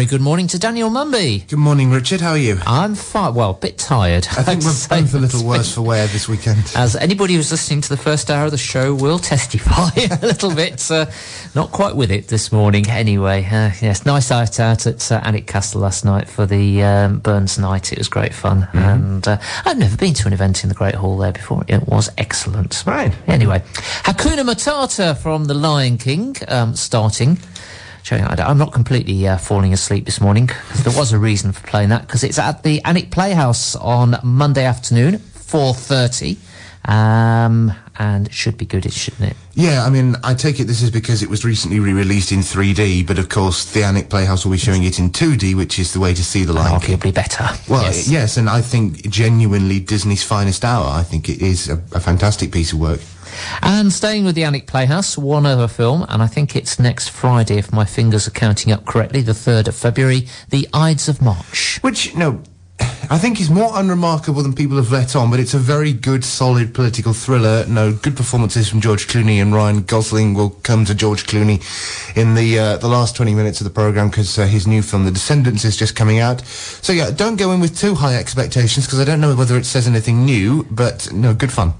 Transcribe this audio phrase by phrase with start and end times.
[0.00, 1.46] Very good morning to Daniel Mumby.
[1.46, 2.22] Good morning, Richard.
[2.22, 2.58] How are you?
[2.66, 3.34] I'm fine.
[3.34, 4.26] Well, a bit tired.
[4.28, 6.72] I think we're both a little worse for wear this weekend.
[6.74, 10.54] As anybody who's listening to the first hour of the show will testify a little
[10.54, 10.90] bit.
[10.90, 11.04] Uh,
[11.54, 13.44] not quite with it this morning, anyway.
[13.44, 17.58] Uh, yes, nice night out at uh, Alnwick Castle last night for the um, Burns
[17.58, 17.92] night.
[17.92, 18.62] It was great fun.
[18.62, 18.78] Mm-hmm.
[18.78, 21.62] And uh, I've never been to an event in the Great Hall there before.
[21.68, 22.84] It was excellent.
[22.86, 23.14] Right.
[23.26, 23.58] Anyway,
[24.04, 27.36] Hakuna Matata from The Lion King um, starting
[28.02, 31.66] showing I'm not completely uh, falling asleep this morning because there was a reason for
[31.66, 36.36] playing that because it's at the Alnwick Playhouse on Monday afternoon, 4.30.
[36.82, 39.36] Um, and it should be good, shouldn't it?
[39.52, 43.06] Yeah, I mean, I take it this is because it was recently re-released in 3D,
[43.06, 46.00] but of course the Alnwick Playhouse will be showing it in 2D, which is the
[46.00, 46.98] way to see the Lion King.
[46.98, 47.44] Arguably better.
[47.68, 48.08] Well, yes.
[48.08, 50.86] yes, and I think genuinely Disney's finest hour.
[50.86, 53.00] I think it is a, a fantastic piece of work.
[53.62, 57.58] And staying with the Alnwick Playhouse, one other film, and I think it's next Friday,
[57.58, 61.78] if my fingers are counting up correctly, the 3rd of February, The Ides of March.
[61.82, 62.42] Which, no,
[63.12, 66.24] I think is more unremarkable than people have let on, but it's a very good,
[66.24, 67.66] solid political thriller.
[67.66, 71.60] No good performances from George Clooney and Ryan Gosling will come to George Clooney
[72.16, 75.06] in the uh, the last 20 minutes of the program because uh, his new film,
[75.06, 76.40] The Descendants, is just coming out.
[76.46, 79.64] So yeah, don't go in with too high expectations because I don't know whether it
[79.64, 81.74] says anything new, but no, good fun.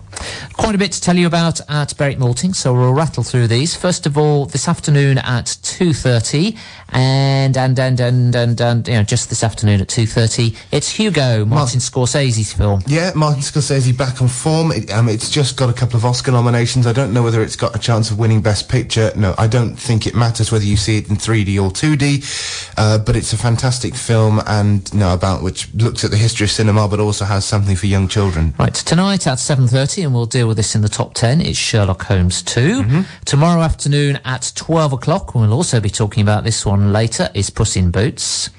[0.54, 3.76] Quite a bit to tell you about at Berwick Malting, so we'll rattle through these.
[3.76, 6.58] First of all, this afternoon at 2.30,
[6.90, 11.44] and, and, and, and, and, and, you know, just this afternoon at 2.30, it's Hugo,
[11.44, 12.82] Martin Scorsese's film.
[12.86, 14.72] Yeah, Martin Scorsese back on form.
[14.72, 16.86] It, um, it's just got a couple of Oscar nominations.
[16.86, 19.12] I don't know whether it's got a chance of winning Best Picture.
[19.16, 22.98] No, I don't think it matters whether you see it in 3D or 2D, uh,
[22.98, 26.50] but it's a fantastic film and, you know, about which looks at the history of
[26.50, 28.54] cinema, but also has something for young children.
[28.58, 32.02] Right, tonight at 7.30, and we'll deal with this in the top 10, it's Sherlock
[32.02, 32.82] Holmes 2.
[32.82, 33.00] Mm-hmm.
[33.26, 37.76] Tomorrow afternoon at 12 o'clock, we'll also be talking about this one later, is Puss
[37.76, 38.50] in Boots.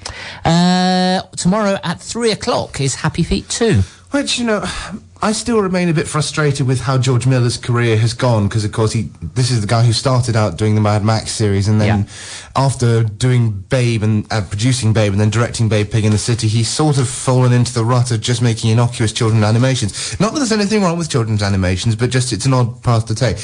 [0.46, 3.82] Uh, tomorrow at 3 o'clock is Happy Feet 2.
[4.12, 4.64] Which, you know,
[5.24, 8.72] I still remain a bit frustrated with how George Miller's career has gone because, of
[8.72, 9.02] course, he
[9.34, 12.06] this is the guy who started out doing the Mad Max series, and then yeah.
[12.56, 16.48] after doing Babe and uh, producing Babe and then directing Babe Pig in the City,
[16.48, 20.18] he's sort of fallen into the rut of just making innocuous children's animations.
[20.18, 23.14] Not that there's anything wrong with children's animations, but just it's an odd path to
[23.14, 23.36] take.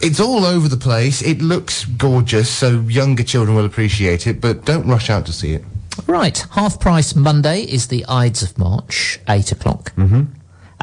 [0.00, 1.20] It's all over the place.
[1.20, 5.52] It looks gorgeous, so younger children will appreciate it, but don't rush out to see
[5.52, 5.64] it.
[6.06, 9.94] Right, half price Monday is the Ides of March, eight o'clock.
[9.96, 10.37] Mm-hmm.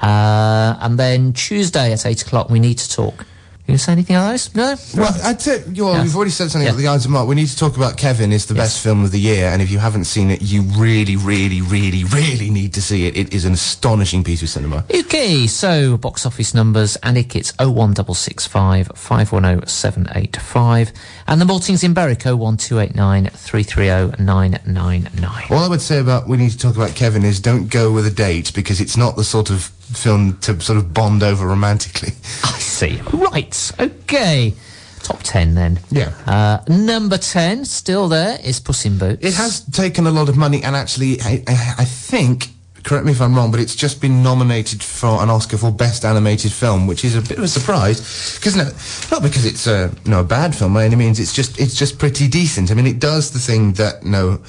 [0.05, 3.25] Uh, and then Tuesday at 8 o'clock, we need to talk.
[3.67, 4.53] You to say anything else?
[4.53, 4.75] No?
[4.95, 6.03] Well, I'd say, well, yeah.
[6.03, 6.73] we've already said something yeah.
[6.73, 7.27] about the Ides of Mark.
[7.27, 8.65] We need to talk about Kevin is the yes.
[8.65, 12.03] best film of the year, and if you haven't seen it, you really, really, really,
[12.03, 13.17] really need to see it.
[13.17, 14.85] It is an astonishing piece of cinema.
[14.93, 20.93] Okay, so box office numbers, Alnwick, it's 01665 510 785,
[21.25, 25.43] and the Maltings in Berwick, 01289 330 999.
[25.49, 28.05] All I would say about we need to talk about Kevin is don't go with
[28.05, 32.09] a date, because it's not the sort of film to sort of bond over romantically.
[32.43, 33.01] I see.
[33.13, 33.71] Right.
[33.79, 34.53] Okay.
[35.01, 35.79] Top 10 then.
[35.91, 36.13] Yeah.
[36.25, 39.23] Uh, number 10, still there, is Puss in Boots.
[39.23, 42.49] It has taken a lot of money and actually, I, I think,
[42.85, 46.05] correct me if I'm wrong, but it's just been nominated for an Oscar for Best
[46.05, 48.35] Animated Film, which is a bit of a surprise.
[48.35, 48.69] Because no,
[49.11, 51.19] not because it's a no a bad film by any means.
[51.19, 52.71] It's just it's just pretty decent.
[52.71, 54.39] I mean, it does the thing that know,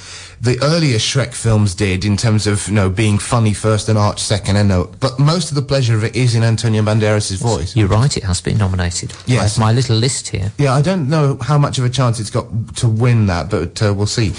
[0.41, 4.21] the earlier Shrek films did in terms of you know being funny first and arch
[4.21, 4.57] second.
[4.57, 7.75] And no, but most of the pleasure of it is in Antonio Banderas' voice.
[7.77, 9.13] You're right; it has been nominated.
[9.27, 10.53] Yes, my, little list here.
[10.59, 13.83] Yeah, I don't know how much of a chance it's got to win that, but
[13.83, 14.33] uh, we'll see.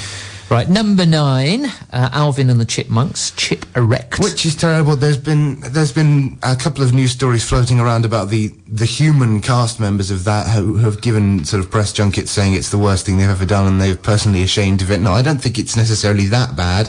[0.49, 4.17] Right, number nine, uh, Alvin and the Chipmunks, Chip Erect.
[4.19, 4.95] Which is terrible.
[4.95, 9.41] There's been there's been a couple of news stories floating around about the the human
[9.41, 12.77] cast members of that who, who have given sort of press junkets saying it's the
[12.77, 15.01] worst thing they've ever done and they're personally ashamed of it.
[15.01, 16.85] No, I don't think it's necessarily that bad.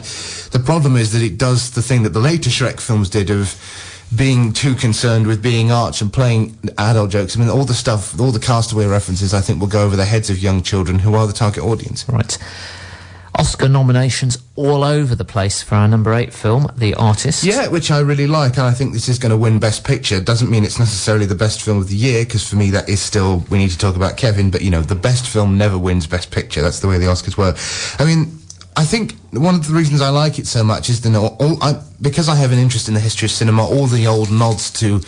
[0.52, 3.56] The problem is that it does the thing that the later Shrek films did of
[4.14, 7.36] being too concerned with being arch and playing adult jokes.
[7.36, 10.04] I mean, all the stuff, all the castaway references, I think will go over the
[10.04, 12.08] heads of young children who are the target audience.
[12.08, 12.38] Right.
[13.38, 17.44] Oscar nominations all over the place for our number eight film, The Artist.
[17.44, 20.20] Yeah, which I really like, and I think this is going to win Best Picture.
[20.20, 23.00] Doesn't mean it's necessarily the best film of the year, because for me that is
[23.00, 26.06] still, we need to talk about Kevin, but you know, the best film never wins
[26.06, 26.62] Best Picture.
[26.62, 27.56] That's the way the Oscars work.
[28.00, 28.38] I mean,
[28.76, 31.80] I think one of the reasons I like it so much is the all, I,
[32.00, 35.00] because I have an interest in the history of cinema, all the old nods to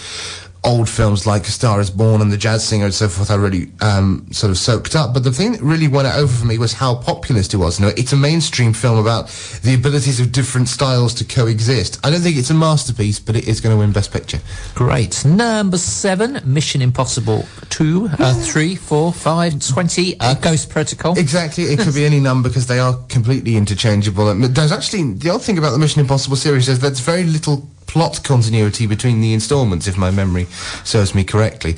[0.65, 3.35] old films like A Star Is Born and The Jazz Singer and so forth I
[3.37, 5.15] really um, sort of soaked up.
[5.15, 7.79] But the thing that really won it over for me was how populist it was.
[7.79, 9.29] You know, it's a mainstream film about
[9.62, 11.99] the abilities of different styles to coexist.
[12.05, 14.41] I don't think it's a masterpiece, but it is going to win Best Picture.
[14.75, 15.25] Great.
[15.25, 21.19] Number seven, Mission Impossible 2, uh, 3, 4, 5, 20, uh, Ghost Protocol.
[21.19, 21.65] Exactly.
[21.65, 24.29] It could be any number because they are completely interchangeable.
[24.29, 27.69] And There's actually, the odd thing about the Mission Impossible series is there's very little
[27.90, 30.44] plot continuity between the installments, if my memory
[30.84, 31.72] serves me correctly.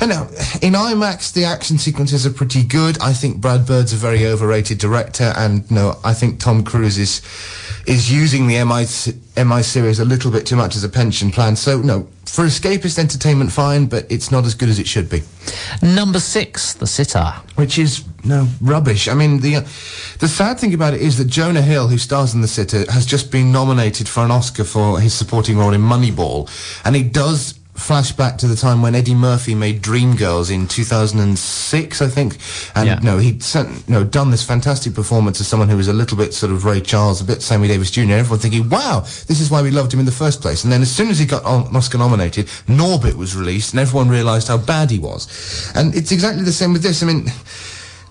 [0.00, 0.22] And now,
[0.62, 2.98] in IMAX, the action sequences are pretty good.
[3.02, 7.20] I think Brad Bird's a very overrated director, and no, I think Tom Cruise is
[7.88, 8.84] is using the MI
[9.42, 11.56] MI series a little bit too much as a pension plan.
[11.56, 15.22] So no, for escapist entertainment, fine, but it's not as good as it should be.
[15.82, 17.32] Number six, The Sitter.
[17.54, 19.08] Which is no rubbish.
[19.08, 19.60] I mean, the uh,
[20.18, 23.06] the sad thing about it is that Jonah Hill, who stars in The Sitter, has
[23.06, 26.50] just been nominated for an Oscar for his supporting role in Moneyball,
[26.84, 32.08] and he does flashback to the time when Eddie Murphy made Dreamgirls in 2006, I
[32.08, 32.36] think.
[32.74, 32.98] And Yeah.
[33.02, 36.34] no, he'd sent, no, done this fantastic performance as someone who was a little bit
[36.34, 38.12] sort of Ray Charles, a bit Sammy Davis Jr.
[38.14, 40.64] Everyone thinking, wow, this is why we loved him in the first place.
[40.64, 44.08] And then as soon as he got on- Oscar nominated, Norbit was released and everyone
[44.08, 45.70] realised how bad he was.
[45.74, 47.02] And it's exactly the same with this.
[47.02, 47.30] I mean,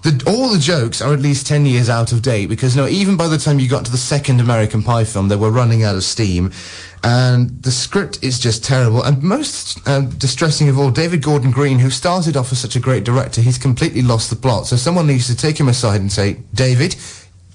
[0.04, 3.18] the, all the jokes are at least 10 years out of date because no, even
[3.18, 5.96] by the time you got to the second American Pie film, they were running out
[5.96, 6.52] of steam.
[7.04, 9.04] And the script is just terrible.
[9.04, 12.80] And most uh, distressing of all, David Gordon Green, who started off as such a
[12.80, 14.68] great director, he's completely lost the plot.
[14.68, 16.96] So someone needs to take him aside and say, David,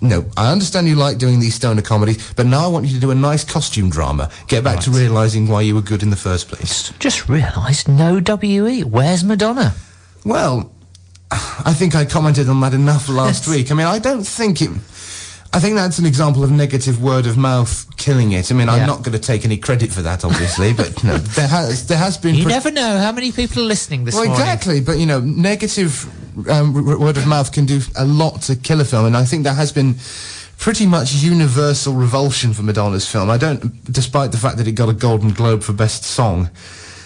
[0.01, 3.01] no, I understand you like doing these stoner comedies, but now I want you to
[3.01, 4.31] do a nice costume drama.
[4.49, 6.91] Get back to realising why you were good in the first place.
[6.99, 8.83] Just realised no WE.
[8.83, 9.75] Where's Madonna?
[10.25, 10.73] Well,
[11.31, 13.71] I think I commented on that enough last week.
[13.71, 14.71] I mean, I don't think it.
[15.55, 18.51] I think that's an example of negative word of mouth killing it.
[18.51, 18.75] I mean, Yeah.
[18.75, 21.99] I'm not going to take any credit for that, obviously, but no, there has there
[21.99, 22.35] has been.
[22.35, 24.41] You pre- never know how many people are listening this well, morning.
[24.43, 26.07] exactly, but you know, negative
[26.49, 29.25] um, r- word of mouth can do a lot to kill a film, and I
[29.27, 29.97] think there has been
[30.59, 33.29] pretty much universal revulsion for Madonna's film.
[33.29, 36.49] I don't, despite the fact that it got a Golden Globe for Best Song.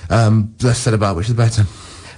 [0.09, 1.65] Um, less said about which the better.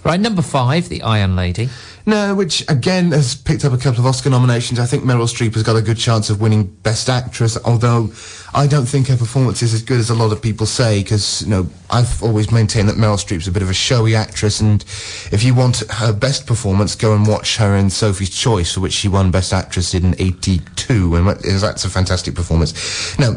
[0.09, 1.69] Right, number five, The Iron Lady.
[2.07, 4.81] No, which again has picked up a couple of Oscar nominations.
[4.81, 8.11] I think Meryl Streep has got a good chance of winning Best Actress, although
[8.55, 11.43] I don't think her performance is as good as a lot of people say, because,
[11.43, 14.83] you know, I've always maintained that Meryl Streep's a bit of a showy actress, and
[15.31, 18.95] if you want her best performance, go and watch her in Sophie's Choice, for which
[18.95, 23.19] she won Best Actress in 82, and that's a fantastic performance.
[23.19, 23.37] Now,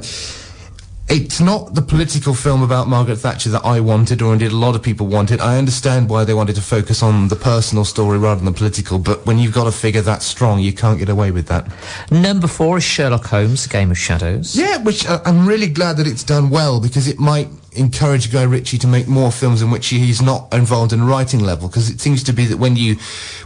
[1.11, 4.75] it's not the political film about Margaret Thatcher that I wanted, or indeed a lot
[4.75, 5.41] of people wanted.
[5.41, 8.97] I understand why they wanted to focus on the personal story rather than the political,
[8.97, 11.69] but when you've got a figure that strong, you can't get away with that.
[12.11, 14.55] Number four is Sherlock Holmes, Game of Shadows.
[14.55, 18.43] Yeah, which uh, I'm really glad that it's done well because it might encourage Guy
[18.43, 22.01] Ritchie to make more films in which he's not involved in writing level because it
[22.01, 22.95] seems to be that when you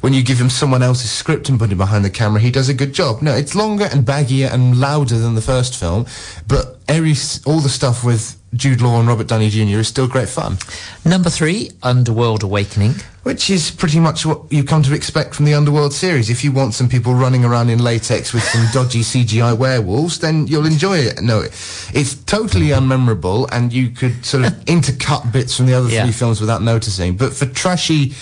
[0.01, 2.69] when you give him someone else's script and put him behind the camera he does
[2.69, 3.21] a good job.
[3.21, 6.05] No, it's longer and baggier and louder than the first film,
[6.47, 7.13] but every
[7.45, 9.79] all the stuff with Jude Law and Robert Downey Jr.
[9.79, 10.57] is still great fun.
[11.03, 12.93] Number three, Underworld Awakening.
[13.23, 16.29] Which is pretty much what you come to expect from the Underworld series.
[16.29, 20.45] If you want some people running around in latex with some dodgy CGI werewolves, then
[20.45, 21.21] you'll enjoy it.
[21.21, 26.03] No, it's totally unmemorable, and you could sort of intercut bits from the other Yeah.
[26.03, 27.17] three films without noticing.
[27.17, 28.13] But for trashy,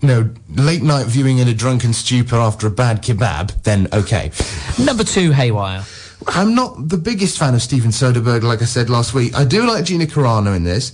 [0.00, 4.30] you know, late night viewing in a drunken stupor after a bad kebab, then okay.
[4.78, 5.84] Number two, Haywire.
[6.26, 9.34] I'm not the biggest fan of Steven Soderbergh, like I said last week.
[9.34, 10.92] I do like Gina Carano in this,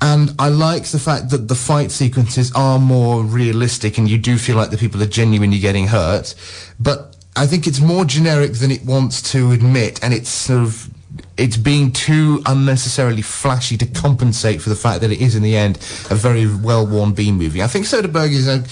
[0.00, 4.38] and I like the fact that the fight sequences are more realistic, and you do
[4.38, 6.34] feel like the people are genuinely getting hurt.
[6.78, 10.90] But I think it's more generic than it wants to admit, and it's sort of
[11.36, 15.56] it's being too unnecessarily flashy to compensate for the fact that it is in the
[15.56, 15.76] end
[16.10, 17.62] a very well-worn B movie.
[17.62, 18.64] I think Soderbergh is a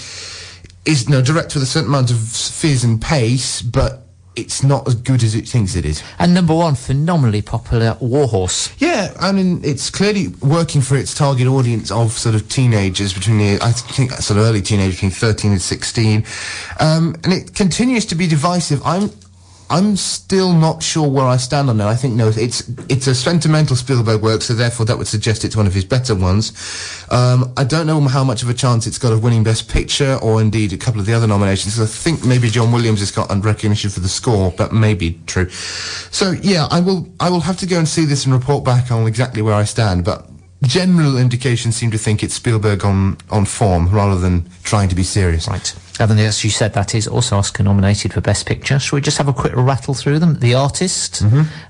[0.88, 4.05] is no direct with a certain amount of fizz and pace, but
[4.36, 6.02] it's not as good as it thinks it is.
[6.18, 8.70] And number one, phenomenally popular Warhorse.
[8.78, 13.38] Yeah, I mean, it's clearly working for its target audience of sort of teenagers between
[13.38, 16.24] the, I think, sort of early teenagers between 13 and 16.
[16.78, 18.80] Um, and it continues to be divisive.
[18.84, 19.10] I'm,
[19.68, 21.84] I'm still not sure where I stand on it.
[21.84, 25.56] I think no, it's it's a sentimental Spielberg work, so therefore that would suggest it's
[25.56, 26.52] one of his better ones.
[27.10, 30.18] Um, I don't know how much of a chance it's got of winning Best Picture
[30.22, 31.80] or indeed a couple of the other nominations.
[31.80, 34.52] I think maybe John Williams has got recognition for the score.
[34.56, 35.48] but may be true.
[35.50, 38.90] So yeah, I will I will have to go and see this and report back
[38.90, 40.04] on exactly where I stand.
[40.04, 40.28] But
[40.62, 45.02] general indications seem to think it's Spielberg on, on form rather than trying to be
[45.02, 45.48] serious.
[45.48, 45.74] Right.
[45.98, 48.78] And then, as you said, that is also Oscar nominated for Best Picture.
[48.78, 50.38] Shall we just have a quick rattle through them?
[50.40, 51.22] The Artist,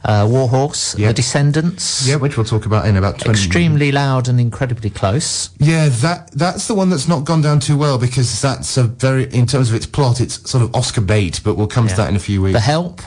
[0.04, 1.08] uh, Warhorse, Yep.
[1.08, 5.50] The Descendants, Yeah, which we'll talk about in about 20 Extremely Loud and Incredibly Close.
[5.58, 9.32] Yeah, that that's the one that's not gone down too well because that's a very,
[9.32, 12.08] in terms of its plot, it's sort of Oscar bait, but we'll come to that
[12.08, 12.54] in a few weeks.
[12.54, 13.02] The Help,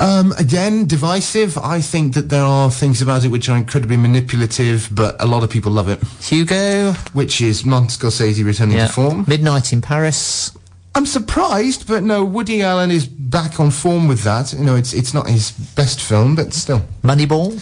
[0.00, 1.58] Um, again, divisive.
[1.58, 5.42] I think that there are things about it which are incredibly manipulative, but a lot
[5.42, 6.00] of people love it.
[6.22, 8.86] Hugo, Which is Martin Scorsese returning yeah.
[8.86, 9.24] to form.
[9.26, 10.56] Midnight in Paris,
[10.94, 14.52] I'm surprised, but no, Woody Allen is back on form with that.
[14.52, 17.54] You know, it's it's not his best film, but still Moneyball,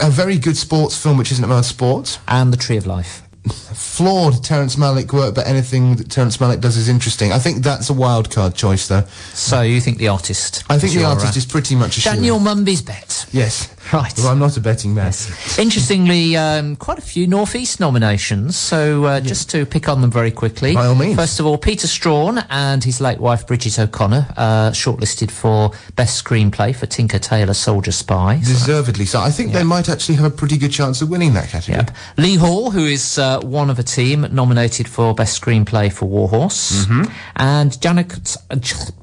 [0.00, 2.18] a very good sports film, which isn't about sports.
[2.26, 3.22] and The Tree of Life.
[3.48, 7.32] Flawed Terrence Malick work, but anything that Terrence Malick does is interesting.
[7.32, 9.02] I think that's a wild card choice, though.
[9.34, 10.64] So you think The Artist?
[10.68, 12.38] I think the artist uh, is pretty much a Daniel.
[12.38, 13.26] Mumby's bet.
[13.32, 13.74] Yes.
[13.92, 14.12] Right.
[14.18, 15.12] Well, I'm not a betting man.
[15.58, 18.56] Interestingly, um, quite a few Northeast nominations.
[18.56, 20.74] So uh, just to pick on them very quickly.
[20.74, 21.16] By all means.
[21.16, 26.22] First of all, Peter Straughan and his late wife Bridget O'Connor uh, shortlisted for Best
[26.22, 28.36] Screenplay for Tinker Tailor Soldier Spy.
[28.38, 29.20] Deservedly so.
[29.20, 31.78] I think they might actually have a pretty good chance of winning that category.
[31.84, 31.96] Yep.
[32.18, 36.68] Lee Hall, who is uh, one of a team nominated for Best Screenplay for Warhorse,
[36.86, 37.12] Mm-hmm.
[37.36, 38.56] and Janet, uh,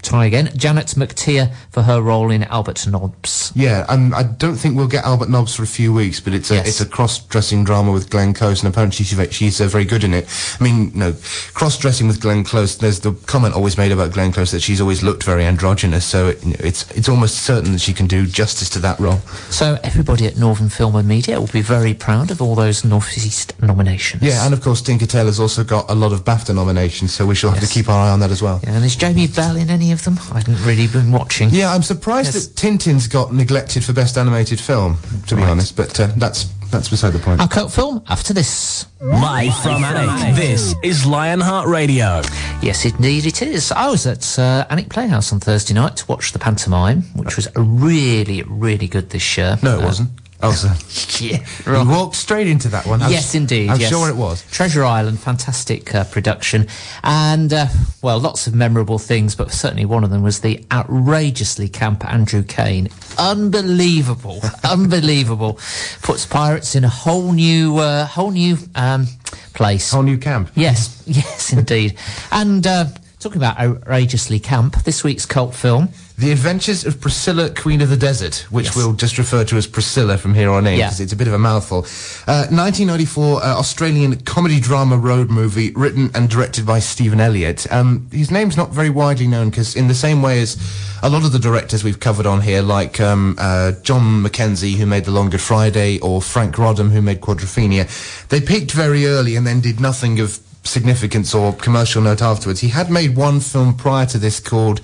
[0.04, 3.52] try again, Janet McTeer for her role in Albert Nobbs.
[3.56, 6.52] Yeah, and I don't think we'll get Albert Nobbs for a few weeks, but it's
[6.52, 6.68] a Yes.
[6.68, 10.14] it's a cross-dressing drama with Glenn Close, and apparently she's she's uh, very good in
[10.14, 10.28] it.
[10.60, 11.14] I mean, no,
[11.54, 12.78] cross-dressing with Glenn Close.
[12.78, 16.28] There's the comment always made about Glenn Close that she's always looked very androgynous, so
[16.28, 19.20] it, you know, it's it's almost certain that she can do justice to that role.
[19.50, 23.54] So everybody at Northern Film and Media will be very proud of all those Northeast
[23.62, 24.22] nominations.
[24.24, 27.36] Yeah, and of course Tinker Tailor's also got a lot of BAFTA nominations, so we
[27.36, 27.70] shall have Yes.
[27.70, 28.60] to keep our eye on that as well.
[28.64, 30.20] Yeah, and is Jamie Bell in any of them?
[30.32, 31.50] I haven't really been watching.
[31.52, 32.48] Yeah, I'm surprised Yes.
[32.48, 34.98] that Tintin's got neglected for best animated film,
[35.28, 35.50] to be Right.
[35.52, 37.40] honest, but uh, that's that's beside the point.
[37.40, 38.86] Our cult film after this.
[39.00, 42.22] Live from Alnwick, this is Lionheart Radio.
[42.62, 43.72] Yes, indeed it is.
[43.72, 47.48] I was at uh, Alnwick Playhouse on Thursday night to watch the pantomime, which was
[47.56, 49.58] really, really good this year.
[49.62, 50.10] No, it Uh, wasn't.
[50.44, 50.76] Oh, sir.
[51.18, 53.02] Yeah, You walked straight into that one.
[53.02, 53.70] I'm yes, s- indeed.
[53.70, 53.90] I'm yes.
[53.90, 54.44] sure it was.
[54.52, 56.68] Treasure Island, fantastic uh, production,
[57.06, 57.68] and uh,
[58.02, 62.44] well, lots of memorable things, but certainly one of them was the outrageously camp Andrew
[62.44, 62.90] Kane.
[63.18, 65.58] Unbelievable, unbelievable.
[66.02, 69.08] Puts pirates in a whole new, uh, whole new um,
[69.54, 69.92] place.
[69.92, 70.50] Whole new camp.
[70.56, 71.98] Yes, yes, indeed.
[72.32, 72.86] And uh,
[73.20, 75.90] talking about outrageously camp, this week's cult film.
[76.18, 78.76] The Adventures of Priscilla, Queen of the Desert, which Yes.
[78.78, 80.86] we'll just refer to as Priscilla from here on in, Yeah.
[80.88, 81.80] because it's a bit of a mouthful.
[82.26, 87.68] Uh, 1994 uh, Australian comedy drama road movie, written and directed by Stephan Elliott.
[87.70, 90.56] Um, his name's not very widely known, because in the same way as
[91.04, 94.86] a lot of the directors we've covered on here, like um, uh, John Mackenzie, who
[94.86, 97.90] made The Long Good Friday, or Franc Roddam, who made Quadrophenia,
[98.30, 102.62] they peaked very early and then did nothing of significance or commercial note afterwards.
[102.62, 104.80] He had made one film prior to this called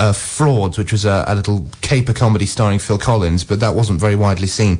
[0.00, 4.00] uh, Frauds, which was a, a little caper comedy starring Phil Collins, but that wasn't
[4.00, 4.78] very widely seen.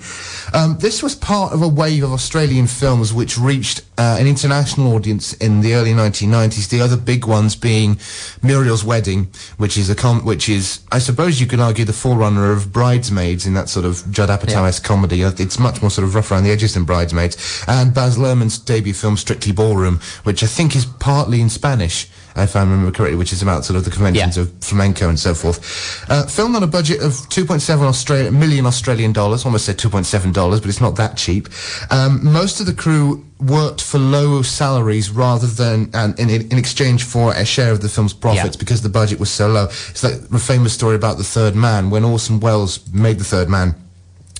[0.54, 4.94] Um, this was part of a wave of Australian films which reached uh, an international
[4.94, 6.70] audience in the early 1990s.
[6.70, 7.98] The other big ones being
[8.42, 12.50] Muriel's Wedding, which is a com- which is, I suppose you could argue, the forerunner
[12.50, 15.22] of Bridesmaids in that sort of Judd Apatow-esque comedy.
[15.22, 17.36] Uh, It's much more sort of rough around the edges than Bridesmaids.
[17.68, 22.08] And Baz Luhrmann's debut film Strictly Ballroom, which I think is partly in Spanish
[22.42, 24.42] if I remember correctly, which is about sort of the conventions Yeah.
[24.44, 25.60] of flamenco and so forth.
[26.08, 30.60] Uh, filmed on a budget of 2.7 Australia, million Australian dollars, almost said 2.7 dollars,
[30.60, 31.48] but it's not that cheap.
[31.90, 37.04] Um, most of the crew worked for low salaries rather than and in, in exchange
[37.04, 38.60] for a share of the film's profits Yeah.
[38.60, 39.64] because the budget was so low.
[39.90, 43.48] It's like the famous story about the Third Man when Orson Welles made the Third
[43.48, 43.74] Man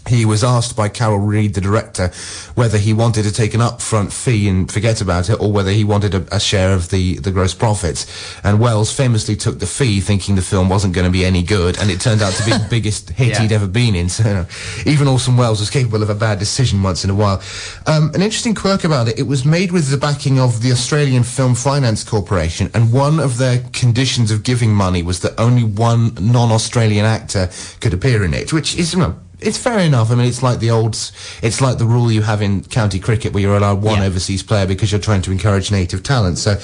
[0.09, 2.11] he was asked by Carol Reed, the director,
[2.55, 5.85] whether he wanted to take an upfront fee and forget about it, or whether he
[5.85, 8.07] wanted a, a share of the, the gross profits.
[8.43, 11.79] And Wells famously took the fee, thinking the film wasn't going to be any good,
[11.79, 13.43] and it turned out to be the biggest hit Yeah.
[13.43, 14.09] he'd ever been in.
[14.21, 14.47] So you know,
[14.87, 17.41] even Orson Welles was capable of a bad decision once in a while.
[17.87, 21.23] Um, an interesting quirk about it: it was made with the backing of the Australian
[21.23, 26.13] Film Finance Corporation, and one of their conditions of giving money was that only one
[26.21, 27.49] non-Australian actor
[27.81, 28.93] could appear in it, which is.
[28.93, 30.11] You know, it's fair enough.
[30.11, 30.95] I mean, it's like the old,
[31.43, 34.07] it's like the rule you have in county cricket where you're allowed one Yeah.
[34.07, 36.39] overseas player because you're trying to encourage native talent.
[36.39, 36.55] So,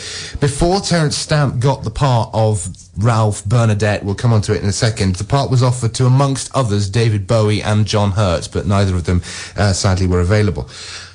[0.40, 2.68] before Terence Stamp got the part of
[2.98, 6.06] Ralph Bernadette, we'll come on to it in a second, the part was offered to,
[6.06, 9.22] amongst others, David Bowie and John Hurt, but neither of them,
[9.56, 10.68] uh, sadly, were available.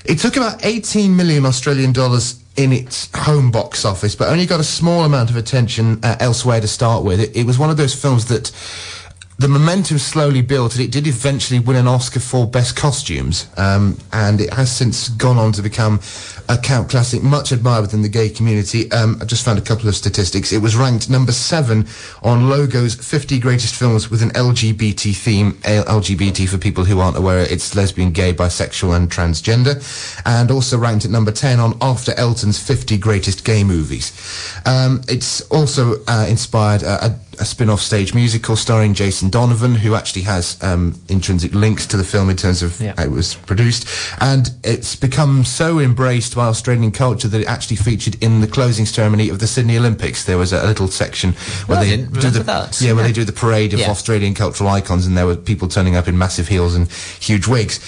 [0.06, 4.60] It took about 18 million Australian dollars in its home box office, but only got
[4.60, 7.20] a small amount of attention uh, elsewhere to start with.
[7.20, 8.52] It, it was one of those films that
[9.42, 13.98] the momentum slowly built, and it did eventually win an Oscar for Best Costumes, um,
[14.14, 16.00] and it has since gone on to become
[16.48, 18.92] a cult classic, much admired within the gay community.
[18.92, 20.52] Um, I just found a couple of statistics.
[20.52, 21.88] It was ranked number seven
[22.22, 25.54] on Logo's 50 greatest films with an LGBT theme.
[25.54, 29.82] LGBT, for people who aren't aware, it's lesbian, gay, bisexual, and transgender,
[30.24, 34.12] and also ranked at number 10 on After Elton's 50 greatest gay movies.
[34.68, 39.96] Um, it's also uh, inspired uh, a a spin-off stage musical starring Jason Donovan, who
[39.96, 42.94] actually has um, intrinsic links to the film in terms of yeah.
[42.96, 43.88] how it was produced,
[44.22, 48.86] and it's become so embraced by Australian culture that it actually featured in the closing
[48.86, 50.24] ceremony of the Sydney Olympics.
[50.24, 51.34] There was a, a little section
[51.66, 52.80] where well, they do the that.
[52.80, 53.90] yeah, where they do the parade of yeah.
[53.90, 57.80] Australian cultural icons, and there were people turning up in massive heels and huge wigs.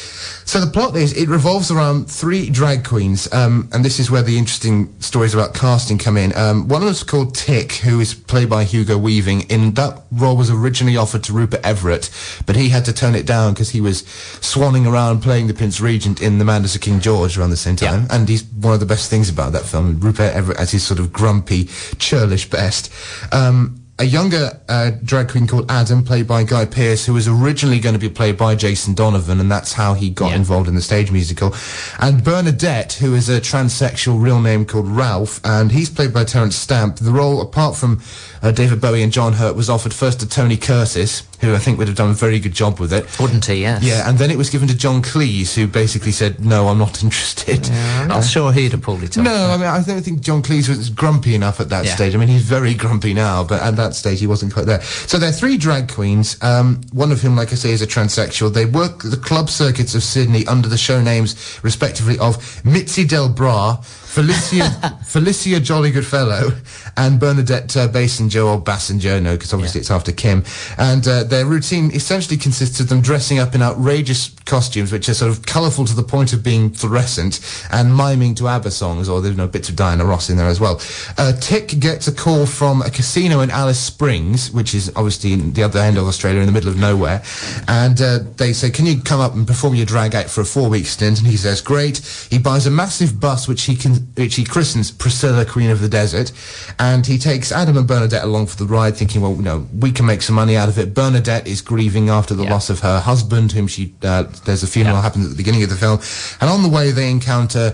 [0.45, 4.21] So the plot is it revolves around three drag queens, um, and this is where
[4.21, 6.35] the interesting stories about casting come in.
[6.35, 9.41] Um, one of them is called Tick, who is played by Hugo Weaving.
[9.49, 12.09] In that role was originally offered to Rupert Everett,
[12.45, 15.79] but he had to turn it down because he was swanning around playing the Prince
[15.79, 18.01] Regent in The Madness of King George around the same time.
[18.01, 18.15] Yeah.
[18.15, 19.99] And he's one of the best things about that film.
[19.99, 22.91] Rupert Everett as his sort of grumpy, churlish best.
[23.31, 27.79] Um, a younger uh, drag queen called Adam, played by Guy Pearce, who was originally
[27.79, 30.37] going to be played by Jason Donovan, and that's how he got yeah.
[30.37, 31.53] involved in the stage musical.
[31.99, 36.55] And Bernadette, who is a transsexual real name called Ralph, and he's played by Terence
[36.55, 36.97] Stamp.
[36.97, 38.01] The role, apart from
[38.43, 41.77] uh, David Bowie and John Hurt, was offered first to Tony Curtis, who I think
[41.77, 43.07] would have done a very good job with it.
[43.19, 43.61] Wouldn't he?
[43.61, 43.81] Yes.
[43.83, 47.01] Yeah, and then it was given to John Cleese, who basically said, "No, I'm not
[47.03, 49.23] interested." Yeah, I'm not uh, sure he'd have pulled it off.
[49.23, 51.95] No, I mean, I don't think John Cleese was grumpy enough at that yeah.
[51.95, 52.13] stage.
[52.13, 54.81] I mean, he's very grumpy now, but at that stage he wasn't quite there.
[54.81, 57.87] So there are three drag queens, um, one of whom, like I say, is a
[57.87, 58.53] transsexual.
[58.53, 63.29] They work the club circuits of Sydney under the show names, respectively, of Mitzi Del
[63.29, 63.77] Bra,
[64.13, 66.51] Felicia, Felicia Jolly Goodfellow,
[66.97, 69.83] and Bernadette uh, Basinger or Bassinger, no, because obviously yeah.
[69.83, 70.43] it's after Kim.
[70.77, 75.13] And uh, their routine essentially consists of them dressing up in outrageous costumes, which are
[75.13, 77.39] sort of colourful to the point of being fluorescent,
[77.71, 80.59] and miming to ABBA songs, or there's no bits of Diana Ross in there as
[80.59, 80.81] well.
[81.17, 85.53] Uh, Tick gets a call from a casino in Alice Springs, which is obviously in
[85.53, 87.23] the other end of Australia, in the middle of nowhere,
[87.67, 90.45] and uh, they say, "Can you come up and perform your drag act for a
[90.45, 91.97] four-week stint?" And he says, "Great."
[92.29, 95.89] He buys a massive bus, which he can which he christens Priscilla, Queen of the
[95.89, 96.31] Desert,
[96.79, 99.91] and he takes Adam and Bernadette along for the ride, thinking, well, you know, we
[99.91, 100.93] can make some money out of it.
[100.93, 102.51] Bernadette is grieving after the yeah.
[102.51, 105.01] loss of her husband, whom she uh, there's a funeral yeah.
[105.01, 105.99] happens at the beginning of the film,
[106.41, 107.73] and on the way they encounter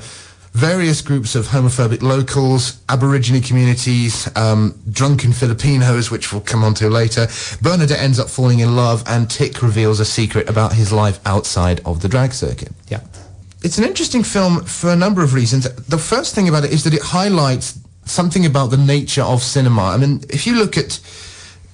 [0.54, 6.90] various groups of homophobic locals, Aborigine communities, um, drunken Filipinos, which we'll come on to
[6.90, 7.28] later.
[7.62, 11.82] Bernadette ends up falling in love, and Tick reveals a secret about his life outside
[11.86, 12.72] of the drag circuit.
[12.88, 13.02] Yeah
[13.62, 15.70] it's an interesting film for a number of reasons.
[15.86, 17.78] The first thing about it is that it highlights
[18.10, 19.84] something about the nature of cinema.
[19.84, 21.00] I mean, if you look at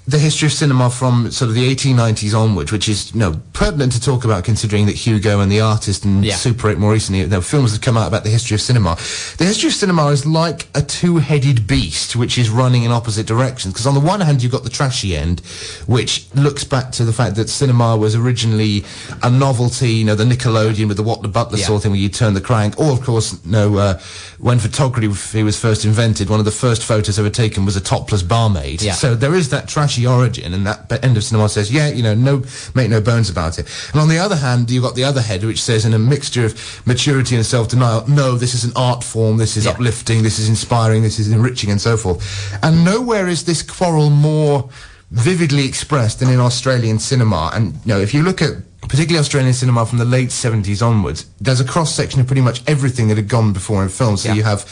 [0.08, 3.92] the history of cinema from sort of the 1890s onwards, which is you know pertinent
[3.94, 6.36] to talk about considering that Hugo and the artist and yeah.
[6.36, 8.96] Super 8 more recently, the films have come out about the history of cinema.
[9.38, 13.74] The history of cinema is like a two-headed beast which is running in opposite directions.
[13.74, 15.40] Because on the one hand, you've got the trashy end,
[15.88, 18.84] which looks back to the fact that cinema was originally
[19.24, 21.66] a novelty, you know, the Nickelodeon with the What the Butler yeah.
[21.66, 22.80] sort of thing where you turn the crank.
[22.80, 24.00] Or, of course, you know, uh,
[24.38, 28.22] when photography was first invented, one of the first photos ever taken was a topless
[28.22, 28.82] barmaid.
[28.82, 28.94] Yeah.
[28.94, 32.14] So there is that trashy origin, and that end of cinema says, yeah, you know,
[32.14, 33.68] no, make no bones about it.
[33.92, 36.46] And on the other hand, you've got the other head, which says, in a mixture
[36.46, 39.72] of maturity and self-denial, no, this is an art form, this is yeah.
[39.72, 42.20] uplifting, this is inspiring, this is enriching, and so forth.
[42.64, 44.70] And nowhere is this quarrel more
[45.12, 47.52] vividly expressed than in Australian cinema.
[47.54, 48.54] And you know, if you look at
[48.88, 52.62] particularly Australian cinema from the late 70s onwards, there's a cross section of pretty much
[52.68, 54.18] everything that had gone before in film.
[54.18, 54.36] So yeah.
[54.36, 54.66] you have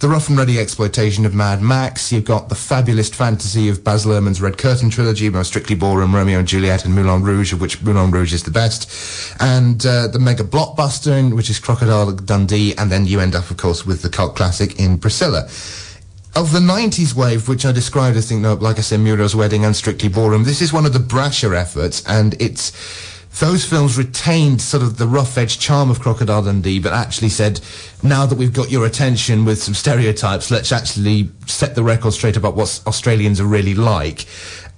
[0.00, 4.04] the rough and ready exploitation of Mad Max, you've got the fabulous fantasy of Baz
[4.04, 7.82] Luhrmann's Red Curtain trilogy, most Strictly Ballroom, Romeo and Juliet, and Moulin Rouge, of which
[7.82, 8.90] Moulin Rouge is the best,
[9.40, 13.56] and uh, the mega blockbuster, which is Crocodile Dundee, and then you end up, of
[13.56, 15.48] course, with the cult classic in Priscilla
[16.36, 19.74] of the 90s wave, which I described as, think, like I said, Muriel's Wedding and
[19.74, 22.72] Strictly Ballroom, this is one of the brasher efforts, and it's
[23.40, 27.60] those films retained sort of the rough edge charm of Crocodile Dundee, but actually said,
[28.02, 32.36] now that we've got your attention with some stereotypes, let's actually set the record straight
[32.36, 34.26] about what Australians are really like.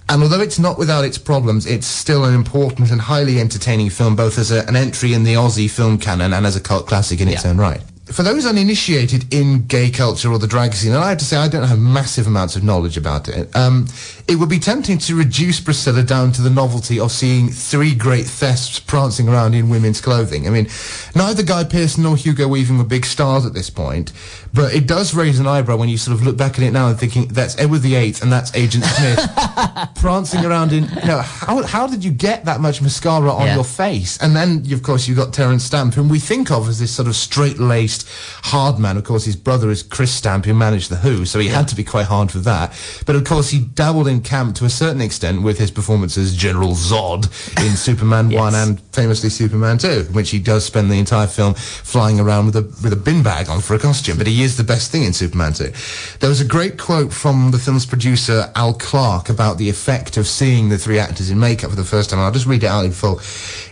[0.09, 4.15] And although it's not without its problems, it's still an important and highly entertaining film,
[4.15, 7.21] both as a, an entry in the Aussie film canon and as a cult classic
[7.21, 11.03] in its own right for those uninitiated in gay culture or the drag scene, and
[11.03, 13.53] I have to say I don't have massive amounts of knowledge about it.
[13.55, 13.87] Um,
[14.27, 18.25] it would be tempting to reduce Priscilla down to the novelty of seeing three great
[18.25, 20.47] thefts prancing around in women's clothing.
[20.47, 20.67] I mean,
[21.15, 24.11] neither Guy Pearce nor Hugo Weaving were big stars at this point,
[24.53, 26.89] but it does raise an eyebrow when you sort of look back at it now
[26.89, 29.29] and thinking that's Edward VIII and that's Agent Smith
[29.95, 30.83] prancing around in.
[30.89, 33.55] You know, how how did you get that much mascara on Yeah.
[33.55, 34.17] your face?
[34.21, 37.07] And then, of course, you've got Terence Stamp, whom we think of as this sort
[37.07, 38.07] of straight-laced
[38.43, 38.97] hard man.
[38.97, 41.75] Of course, his brother is Chris Stamp, who managed The Who, so he had to
[41.75, 42.73] be quite hard for that.
[43.05, 46.35] But of course, he dabbled in camp to a certain extent with his performance as
[46.35, 47.25] General Zod
[47.65, 48.39] in Superman Yes.
[48.39, 52.47] 1 and famously Superman 2, in which he does spend the entire film flying around
[52.47, 54.17] with a, with a bin bag on for a costume.
[54.17, 55.71] But he is the best thing in Superman 2.
[56.19, 60.27] There was a great quote from the film's producer, Al Clark, about the effect of
[60.27, 62.19] seeing the three actors in makeup for the first time.
[62.19, 63.19] I'll just read it out in full.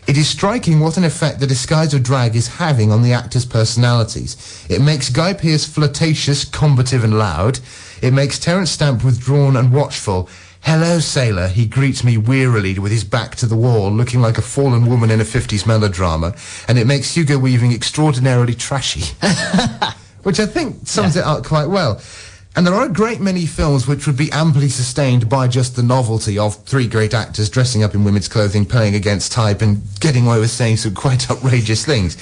[0.08, 3.46] It is striking what an effect the disguise of drag is having on the actors'
[3.46, 4.66] personalities.
[4.70, 7.60] It makes Guy Pearce flirtatious, combative and loud.
[8.02, 10.30] It makes Terence Stamp withdrawn and watchful.
[10.62, 14.42] Hello, sailor, he greets me wearily with his back to the wall, looking like a
[14.42, 16.34] fallen woman in a 50s melodrama.
[16.68, 19.16] And it makes Hugo Weaving extraordinarily trashy.
[20.24, 22.02] Which I think sums it up quite well.
[22.56, 25.84] And there are a great many films which would be amply sustained by just the
[25.84, 30.26] novelty of three great actors dressing up in women's clothing, playing against type, and getting
[30.26, 32.16] away with saying some quite outrageous things.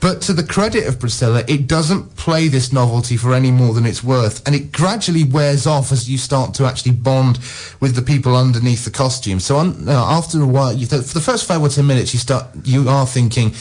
[0.00, 3.84] But to the credit of Priscilla, it doesn't play this novelty for any more than
[3.84, 7.38] it's worth, and it gradually wears off as you start to actually bond
[7.80, 9.40] with the people underneath the costume.
[9.40, 12.14] So on, uh, after a while, you th- for the first five or ten minutes,
[12.14, 13.52] you start, you are thinking,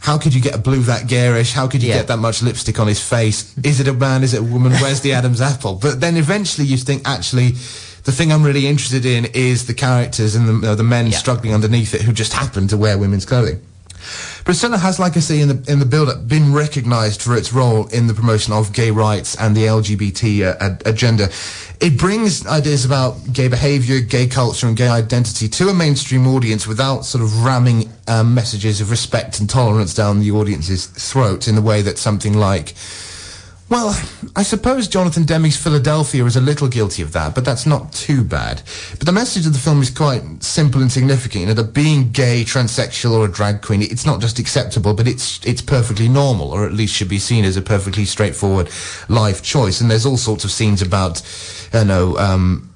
[0.00, 1.52] how could you get a blue that garish?
[1.52, 1.98] How could you Yeah.
[1.98, 3.52] get that much lipstick on his face?
[3.62, 4.24] Is it a man?
[4.24, 4.72] Is it a woman?
[4.74, 5.74] Where's the Adam's apple?
[5.74, 7.54] But then eventually you think, actually,
[8.04, 11.18] the thing I'm really interested in is the characters and the, uh, the men Yeah.
[11.18, 13.60] struggling underneath it who just happen to wear women's clothing.
[14.44, 17.86] Priscilla has, like I say in the in the build-up, been recognised for its role
[17.88, 21.28] in the promotion of gay rights and the LGBT uh, ad- agenda.
[21.80, 26.66] It brings ideas about gay behaviour, gay culture, and gay identity to a mainstream audience
[26.66, 31.54] without sort of ramming um, messages of respect and tolerance down the audience's throat in
[31.54, 32.74] the way that something like
[33.70, 33.90] well,
[34.34, 38.24] I suppose Jonathan Demme's Philadelphia is a little guilty of that, but that's not too
[38.24, 38.62] bad.
[38.92, 41.42] But the message of the film is quite simple and significant.
[41.42, 45.06] You know, that being gay, transsexual, or a drag queen, it's not just acceptable, but
[45.06, 48.70] it's it's perfectly normal, or at least should be seen as a perfectly straightforward
[49.08, 49.82] life choice.
[49.82, 51.20] And there's all sorts of scenes about,
[51.74, 52.72] you know, um,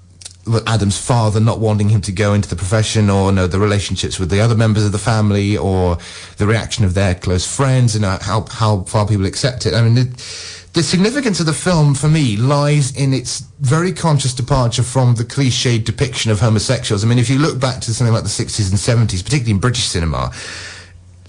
[0.67, 4.19] Adam's father not wanting him to go into the profession, or you know, the relationships
[4.19, 5.97] with the other members of the family, or
[6.37, 9.73] the reaction of their close friends, and uh, how how far people accept it.
[9.73, 14.33] I mean, it, the significance of the film for me lies in its very conscious
[14.33, 17.05] departure from the cliched depiction of homosexuals.
[17.05, 19.59] I mean, if you look back to something like the 60s and 70s, particularly in
[19.59, 20.33] British cinema,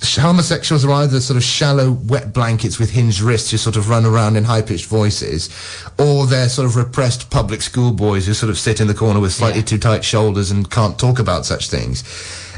[0.01, 4.06] homosexuals are either sort of shallow, wet blankets with hinged wrists who sort of run
[4.06, 5.49] around in high-pitched voices,
[5.99, 9.34] or they're sort of repressed public schoolboys who sort of sit in the corner with
[9.34, 9.65] slightly Yeah.
[9.65, 12.03] too tight shoulders and can't talk about such things.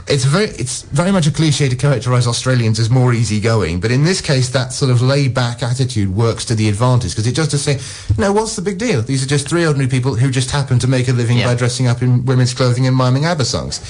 [0.07, 4.03] It's very, it's very much a cliche to characterise Australians as more easygoing, but in
[4.03, 7.57] this case, that sort of laid-back attitude works to the advantage because it just to
[7.57, 7.79] say,
[8.15, 9.01] no, what's the big deal?
[9.01, 11.47] These are just three ordinary people who just happen to make a living Yeah.
[11.47, 13.81] by dressing up in women's clothing and miming ABBA songs.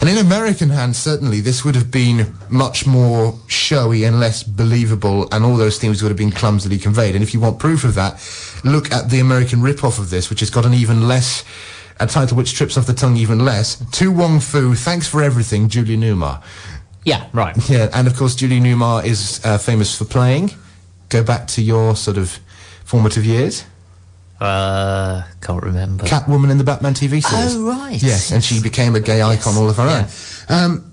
[0.00, 5.28] And in American hands, certainly, this would have been much more showy and less believable,
[5.30, 7.14] and all those themes would have been clumsily conveyed.
[7.14, 8.14] And if you want proof of that,
[8.64, 11.44] look at the American rip-off of this, which has got an even less,
[12.00, 13.76] a title which trips off the tongue even less.
[13.98, 16.42] To Wong Foo, thanks for everything, Julie Newmar.
[17.04, 17.56] Yeah, right.
[17.68, 20.50] Yeah, and of course, Julie Newmar is uh, famous for playing.
[21.08, 22.38] Go back to your sort of
[22.84, 23.64] formative years.
[24.40, 26.04] Uh, can't remember.
[26.04, 27.56] Catwoman in the Batman TV series.
[27.56, 28.02] Oh, right.
[28.02, 30.08] Yes, and she became a gay icon all of her Yeah.
[30.48, 30.64] own.
[30.64, 30.89] Um,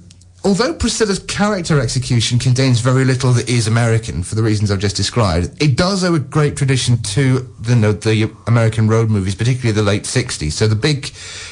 [0.48, 4.96] although Priscilla's character execution contains very little that is American, for the reasons I've just
[4.96, 9.84] described, it does owe a great tradition to the, the American road movies, particularly the
[9.84, 10.54] late 60s.
[10.54, 11.12] So the big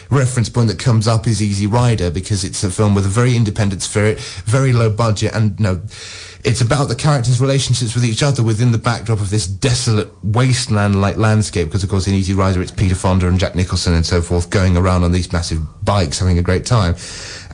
[0.10, 3.36] reference point that comes up is Easy Rider, because it's a film with a very
[3.36, 5.82] independent spirit, very low budget, and no,
[6.46, 11.18] it's about the characters' relationships with each other within the backdrop of this desolate wasteland-like
[11.18, 11.68] landscape.
[11.68, 14.52] Because of course, in Easy Rider, it's Peter Fonda and Jack Nicholson and so forth
[14.52, 16.96] going around on these massive bikes, having a great time.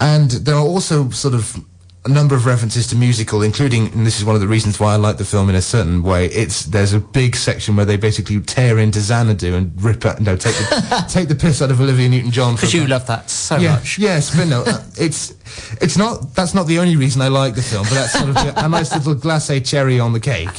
[0.02, 1.56] And there are also sort of
[2.04, 4.94] a number of references to musical, including, and this is one of the reasons why
[4.94, 6.26] I like the film in a certain way.
[6.26, 10.36] It's there's a big section where they basically tear into Xanadu and rip out, no,
[10.36, 12.56] take the take the piss out of Olivia Newton-John.
[12.56, 14.00] Because you love that so yeah, much.
[14.00, 15.36] Yes, but no, uh, it's
[15.82, 16.36] it's not.
[16.36, 18.94] That's not the only reason I like the film, but that's sort of a, nice
[18.94, 20.50] little glacé cherry on the cake.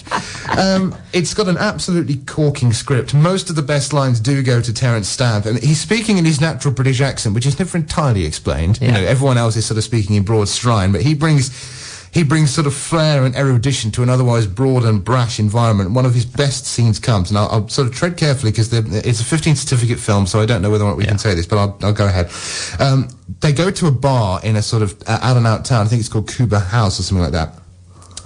[0.59, 3.15] Um, it's got an absolutely corking script.
[3.15, 6.41] Most of the best lines do go to Terence Stamp, and he's speaking in his
[6.41, 8.81] natural British accent, which is never entirely explained.
[8.81, 11.81] You know, everyone else is sort of speaking in broad strine, but he brings.
[12.13, 15.93] He brings sort of flair and erudition to an otherwise broad and brash environment.
[15.93, 19.21] One of his best scenes comes, and I'll, I'll sort of tread carefully because it's
[19.21, 21.11] a 15 certificate film, so I don't know whether or not we yeah.
[21.11, 22.31] can say this, but I'll, I'll go ahead.
[22.79, 23.09] Um,
[23.41, 25.87] they go to a bar in a sort of uh, out and out town.
[25.87, 27.59] I think it's called Cuba House or something like that.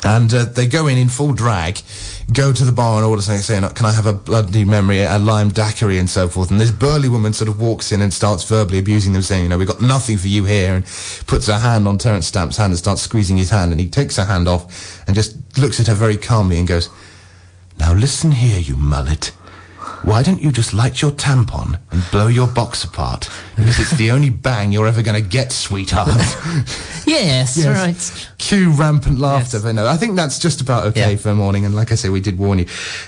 [0.04, 1.80] And uh, they go in in full drag,
[2.32, 5.18] go to the bar and order something, saying, "Can I have a bloody memory, a
[5.18, 8.44] lime daiquiri, and so forth?" And this burly woman sort of walks in and starts
[8.44, 10.84] verbally abusing them, saying, "You know, we've got nothing for you here," and
[11.26, 14.16] puts her hand on Terence Stamp's hand and starts squeezing his hand, and he takes
[14.16, 16.88] her hand off and just looks at her very calmly and goes,
[17.78, 19.30] "Now listen here, you mullet."
[20.06, 23.28] Why don't you just light your tampon and blow your box apart?
[23.56, 26.06] Because it's the only bang you're ever going to get, sweetheart.
[27.06, 28.28] yes, yes, right.
[28.38, 29.56] Cue rampant laughter.
[29.56, 29.64] Yes.
[29.64, 31.16] But no, I think that's just about okay yeah.
[31.16, 31.64] for a morning.
[31.64, 32.66] And like I say, we did warn you.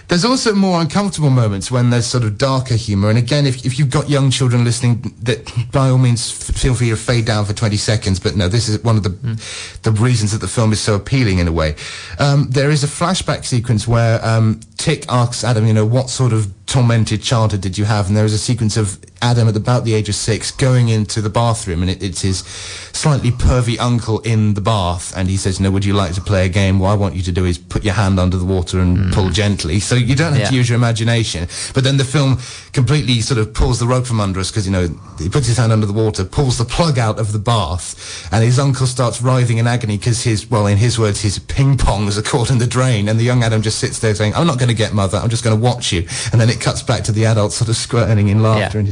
[0.08, 3.10] There's also more uncomfortable moments when there's sort of darker humour.
[3.10, 6.90] And again, if, if you've got young children listening, that by all means feel free
[6.90, 8.18] to fade down for 20 seconds.
[8.18, 9.82] But no, this is one of the mm.
[9.82, 11.76] the reasons that the film is so appealing in a way.
[12.18, 16.32] Um, there is a flashback sequence where um, Tick asks Adam, you know, what sort
[16.32, 18.06] of tormented childhood did you have?
[18.08, 21.20] And there is a sequence of Adam at about the age of six going into
[21.20, 25.60] the bathroom and it, it's his slightly pervy uncle in the bath and he says,
[25.60, 26.78] no, would you like to play a game?
[26.78, 29.12] What I want you to do is put your hand under the water and mm.
[29.12, 29.80] pull gently.
[29.80, 30.48] So you don't have yeah.
[30.48, 31.48] to use your imagination.
[31.74, 32.38] But then the film
[32.72, 35.56] completely sort of pulls the rug from under us because, you know, he puts his
[35.56, 39.20] hand under the water, pulls the plug out of the bath and his uncle starts
[39.20, 42.58] writhing in agony because his, well, in his words, his ping pongs are caught in
[42.58, 44.92] the drain and the young Adam just sits there saying, I'm not going to get
[44.92, 46.06] mother, I'm just going to watch you.
[46.32, 48.80] And then it cuts back to the adult sort of squirting in laughter yeah.
[48.80, 48.86] and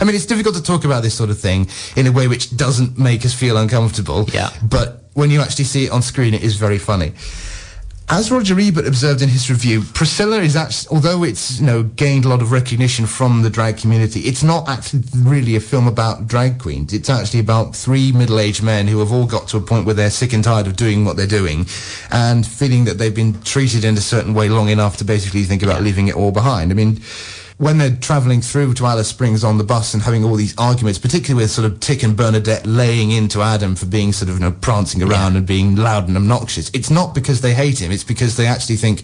[0.00, 2.56] I mean, it's difficult to talk about this sort of thing in a way which
[2.56, 4.26] doesn't make us feel uncomfortable.
[4.32, 4.50] Yeah.
[4.62, 7.12] But when you actually see it on screen, it is very funny.
[8.06, 12.26] As Roger Ebert observed in his review, Priscilla is actually, although it's you know gained
[12.26, 16.26] a lot of recognition from the drag community, it's not actually really a film about
[16.26, 16.92] drag queens.
[16.92, 20.10] It's actually about three middle-aged men who have all got to a point where they're
[20.10, 21.66] sick and tired of doing what they're doing,
[22.10, 25.62] and feeling that they've been treated in a certain way long enough to basically think
[25.62, 26.70] about leaving it all behind.
[26.72, 27.00] I mean
[27.56, 30.98] when they're travelling through to Alice Springs on the bus and having all these arguments,
[30.98, 34.40] particularly with sort of Tick and Bernadette laying into Adam for being sort of, you
[34.40, 35.38] know, prancing around yeah.
[35.38, 38.76] and being loud and obnoxious, it's not because they hate him, it's because they actually
[38.76, 39.02] think,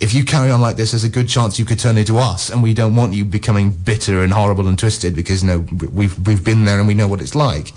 [0.00, 2.50] if you carry on like this, there's a good chance you could turn into us,
[2.50, 5.58] and we don't want you becoming bitter and horrible and twisted because, you know,
[5.92, 7.70] we've, we've been there and we know what it's like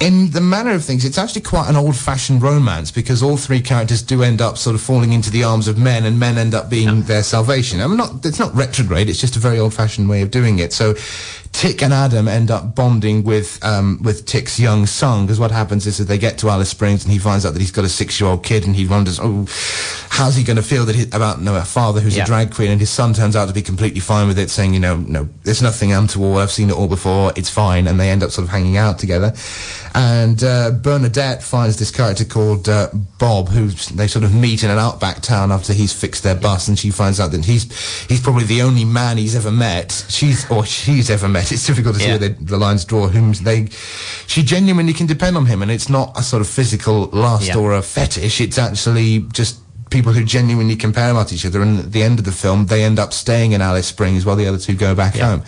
[0.00, 4.02] in the manner of things, it's actually quite an old-fashioned romance because all three characters
[4.02, 6.68] do end up sort of falling into the arms of men, and men end up
[6.68, 7.80] being their salvation.
[7.80, 8.24] I'm not.
[8.26, 9.08] It's not retrograde.
[9.08, 10.72] It's just a very old-fashioned way of doing it.
[10.72, 10.94] So,
[11.54, 15.86] Tick and Adam end up bonding with um, with Tick's young son because what happens
[15.86, 17.88] is that they get to Alice Springs and he finds out that he's got a
[17.88, 19.46] six-year-old kid and he wonders, oh,
[20.10, 22.24] how's he going to feel that he, about no a father who's yeah.
[22.24, 24.74] a drag queen and his son turns out to be completely fine with it, saying,
[24.74, 26.42] you know, no, there's nothing untoward.
[26.42, 27.32] I've seen it all before.
[27.36, 29.32] It's fine, and they end up sort of hanging out together.
[29.94, 32.88] And uh, Bernadette finds this character called uh,
[33.20, 36.66] Bob, who they sort of meet in an outback town after he's fixed their bus,
[36.66, 37.64] and she finds out that he's
[38.08, 40.04] he's probably the only man he's ever met.
[40.08, 41.43] She's or she's ever met.
[41.52, 42.18] It's difficult to yeah.
[42.18, 43.08] see the, the lines draw.
[43.08, 43.68] Whom they,
[44.26, 47.56] she genuinely can depend on him, and it's not a sort of physical lust yeah.
[47.56, 48.40] or a fetish.
[48.40, 51.62] It's actually just people who genuinely compare about each other.
[51.62, 54.36] And at the end of the film, they end up staying in Alice Springs while
[54.36, 55.36] the other two go back yeah.
[55.36, 55.42] home.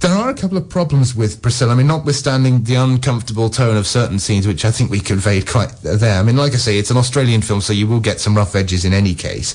[0.00, 1.72] There are a couple of problems with Priscilla.
[1.72, 5.72] I mean, notwithstanding the uncomfortable tone of certain scenes, which I think we conveyed quite
[5.82, 6.18] there.
[6.18, 8.56] I mean, like I say, it's an Australian film, so you will get some rough
[8.56, 9.54] edges in any case.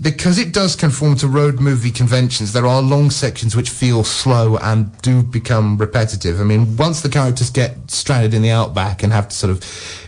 [0.00, 4.56] Because it does conform to road movie conventions, there are long sections which feel slow
[4.56, 6.40] and do become repetitive.
[6.40, 9.62] I mean, once the characters get stranded in the outback and have to sort of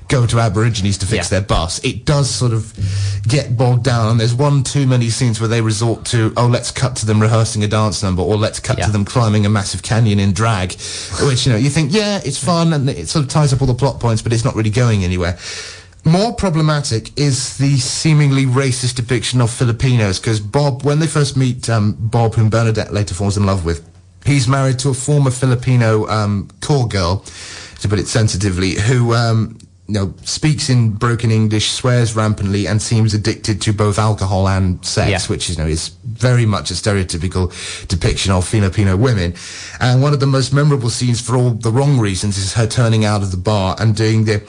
[0.09, 1.38] go to Aborigines to fix yeah.
[1.38, 2.73] their bus, it does sort of
[3.29, 4.11] get bogged down.
[4.11, 7.21] And there's one too many scenes where they resort to, oh, let's cut to them
[7.21, 8.87] rehearsing a dance number, or let's cut yeah.
[8.87, 10.73] to them climbing a massive canyon in drag,
[11.23, 13.66] which, you know, you think, yeah, it's fun and it sort of ties up all
[13.66, 15.38] the plot points, but it's not really going anywhere.
[16.05, 21.68] More problematic is the seemingly racist depiction of Filipinos, because Bob, when they first meet
[21.68, 23.87] um, Bob, whom Bernadette later falls in love with,
[24.25, 27.25] he's married to a former Filipino um, call girl,
[27.81, 29.58] to put it sensitively, who um,
[29.88, 34.85] you know, speaks in broken English, swears rampantly, and seems addicted to both alcohol and
[34.85, 35.27] sex, yeah.
[35.29, 37.48] which you know is very much a stereotypical
[37.88, 39.35] depiction of Filipino women.
[39.81, 43.07] And one of the most memorable scenes, for all the wrong reasons, is her turning
[43.07, 44.42] out of the bar and doing the.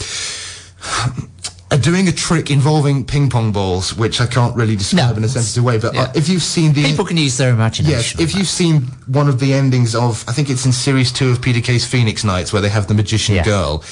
[1.72, 5.24] Uh, doing a trick involving ping pong balls, which I can't really describe no, in
[5.24, 6.12] a sensitive way, but uh, yeah.
[6.16, 8.20] if you've seen the people can use their imagination.
[8.20, 11.30] Yes, if you've seen one of the endings of, I think it's in series two
[11.30, 13.44] of Peter Kay's Phoenix Nights, where they have the magician yeah.
[13.44, 13.84] girl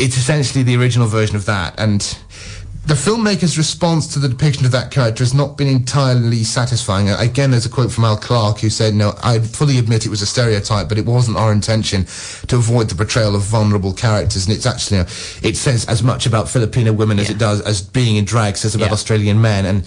[0.00, 2.00] it's essentially the original version of that, and
[2.86, 7.10] the filmmaker's response to the depiction of that character has not been entirely satisfying.
[7.10, 10.22] Again, there's a quote from Al Clark who said, "No, I fully admit it was
[10.22, 12.06] a stereotype, but it wasn't our intention
[12.48, 15.08] to avoid the portrayal of vulnerable characters." And it's actually, you know,
[15.42, 18.74] it says as much about Filipino women as it does as being in drag says
[18.74, 18.94] about Yeah.
[18.94, 19.66] Australian men.
[19.66, 19.84] And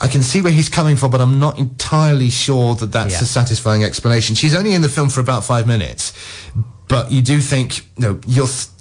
[0.00, 3.22] I can see where he's coming from, but I'm not entirely sure that that's Yeah.
[3.22, 4.34] a satisfying explanation.
[4.34, 6.12] She's only in the film for about five minutes,
[6.88, 8.20] but you do think, you know,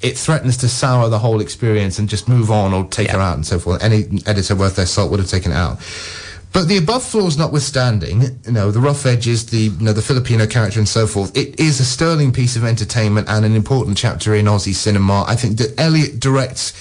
[0.01, 3.35] it threatens to sour the whole experience and just move on or take her out
[3.35, 3.83] and so forth.
[3.83, 5.79] Any editor worth their salt would have taken it out.
[6.53, 10.47] But the above flaws notwithstanding, you know, the rough edges, the you know, the Filipino
[10.47, 14.33] character and so forth, it is a sterling piece of entertainment and an important chapter
[14.33, 15.25] in Aussie cinema.
[15.27, 16.73] I think that Elliott directs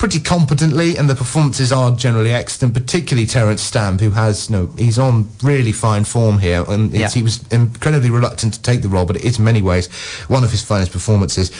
[0.00, 4.66] pretty competently and the performances are generally excellent, particularly Terence Stamp, who has, you know,
[4.78, 7.10] he's on really fine form here and Yeah.
[7.10, 9.90] he was incredibly reluctant to take the role, but it is in many ways
[10.26, 11.50] one of his finest performances.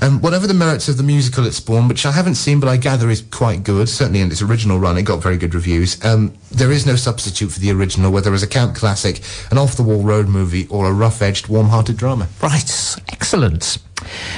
[0.00, 2.78] And whatever the merits of the musical it spawned, which I haven't seen, but I
[2.78, 6.02] gather is quite good, certainly in its original run, it got very good reviews.
[6.02, 10.02] Um, there is no substitute for the original, whether as a camp classic, an off-the-wall
[10.02, 12.28] road movie, or a rough-edged, warm-hearted drama.
[12.40, 13.76] Right, excellent.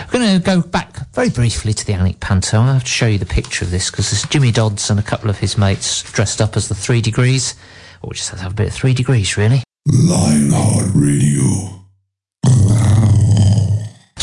[0.06, 2.60] We're going to go back very briefly to the Alnwick Panto.
[2.60, 5.02] I have to show you the picture of this because there's Jimmy Dodds and a
[5.02, 7.54] couple of his mates dressed up as the Three Degrees.
[8.02, 9.62] Or we just have to have a bit of Three Degrees, really.
[9.86, 11.81] Lionheart Radio.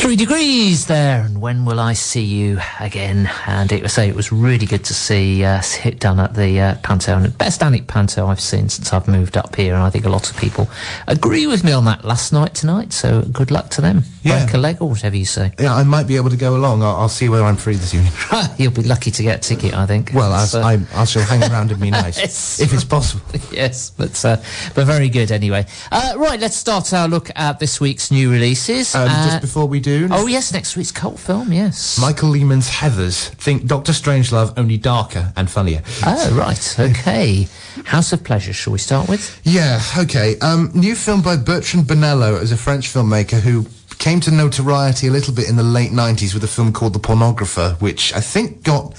[0.09, 3.29] Three degrees there, and when will I see you again?
[3.45, 6.33] And it was say it was really good to see uh, see it done at
[6.33, 9.83] the uh, Panto, and best Alnwick Panto I've seen since I've moved up here, and
[9.83, 10.67] I think a lot of people
[11.07, 12.91] agree with me on that last night tonight.
[12.91, 14.01] So good luck to them.
[14.23, 14.45] Yeah.
[14.45, 15.53] Break a leg or whatever you say.
[15.59, 16.81] Yeah, I might be able to go along.
[16.81, 18.11] I'll, I'll see whether I'm free this evening.
[18.57, 20.09] You'll be lucky to get a ticket, I think.
[20.15, 22.59] Well, I, So- I, I shall hang around and be nice, Yes.
[22.59, 23.23] if it's possible.
[23.51, 24.37] yes, but uh,
[24.73, 25.67] but very good anyway.
[25.91, 28.95] Uh, right, let's start our look at this week's new releases.
[28.95, 31.51] Um, Uh, just before we do, oh yes, next week's cult film.
[31.51, 31.99] Yes.
[31.99, 33.29] Michael Lehmann's Heathers.
[33.29, 35.81] Think Doctor Strangelove, only darker and funnier.
[36.05, 37.47] oh right, okay.
[37.85, 38.53] House of Pleasure.
[38.53, 39.39] Shall we start with?
[39.43, 40.37] Yeah, okay.
[40.39, 43.65] Um, new film by Bertrand Bonello as a French filmmaker who
[43.97, 46.99] came to notoriety a little bit in the late 90s with a film called The
[46.99, 48.95] Pornographer, which I think got...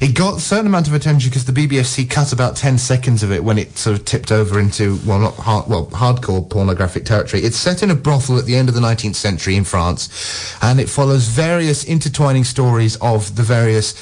[0.00, 3.30] It got a certain amount of attention because the BBFC cut about 10 seconds of
[3.30, 7.42] it when it sort of tipped over into, well, not hard, well, hardcore pornographic territory.
[7.42, 10.80] It's set in a brothel at the end of the 19th century in France, and
[10.80, 13.92] it follows various intertwining stories of the various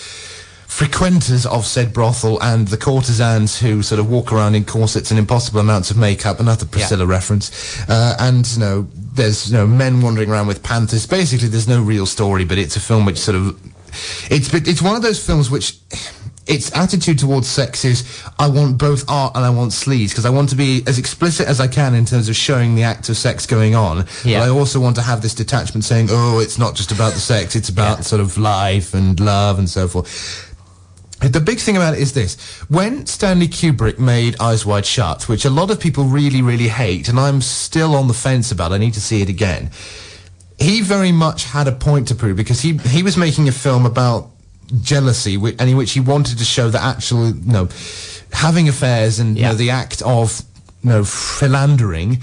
[0.68, 5.18] frequenters of said brothel and the courtesans who sort of walk around in corsets and
[5.18, 7.80] impossible amounts of makeup, another Priscilla reference.
[7.88, 11.06] Uh, and, you know, there's, you know, men wandering around with panthers.
[11.06, 13.58] Basically, there's no real story, but it's a film which sort of,
[14.30, 15.76] it's, it's one of those films which,
[16.46, 20.30] its attitude towards sex is I want both art and I want sleaze because I
[20.30, 23.18] want to be as explicit as I can in terms of showing the act of
[23.18, 24.06] sex going on.
[24.24, 24.40] Yeah.
[24.40, 27.20] But I also want to have this detachment saying, oh, it's not just about the
[27.20, 28.02] sex, it's about Yeah.
[28.02, 30.46] sort of life and love and so forth.
[31.20, 32.36] The big thing about it is this.
[32.70, 37.08] When Stanley Kubrick made Eyes Wide Shut, which a lot of people really, really hate,
[37.08, 39.70] and I'm still on the fence about, I need to see it again,
[40.58, 43.86] he very much had a point to prove because he, he was making a film
[43.86, 44.30] about
[44.82, 47.68] jealousy and in which he wanted to show that actually, you know,
[48.32, 50.42] having affairs and, you know, the act of,
[50.82, 52.18] you know, philandering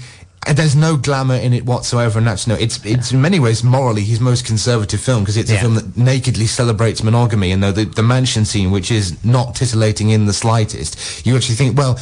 [0.46, 2.54] uh, there's no glamour in it whatsoever, and that's no.
[2.54, 5.96] It's it's in many ways morally his most conservative film because it's a film that
[5.96, 10.32] nakedly celebrates monogamy, and though the the mansion scene, which is not titillating in the
[10.32, 11.98] slightest, you actually think, well.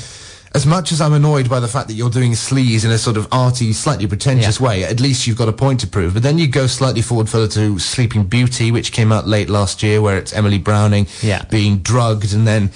[0.55, 3.17] As much as I'm annoyed by the fact that you're doing sleaze in a sort
[3.17, 4.67] of arty, slightly pretentious Yeah.
[4.67, 6.15] way, at least you've got a point to prove.
[6.15, 9.83] But then you go slightly forward further to Sleeping Beauty, which came out late last
[9.83, 11.43] year, where it's Emily Browning Yeah.
[11.51, 12.71] being drugged and then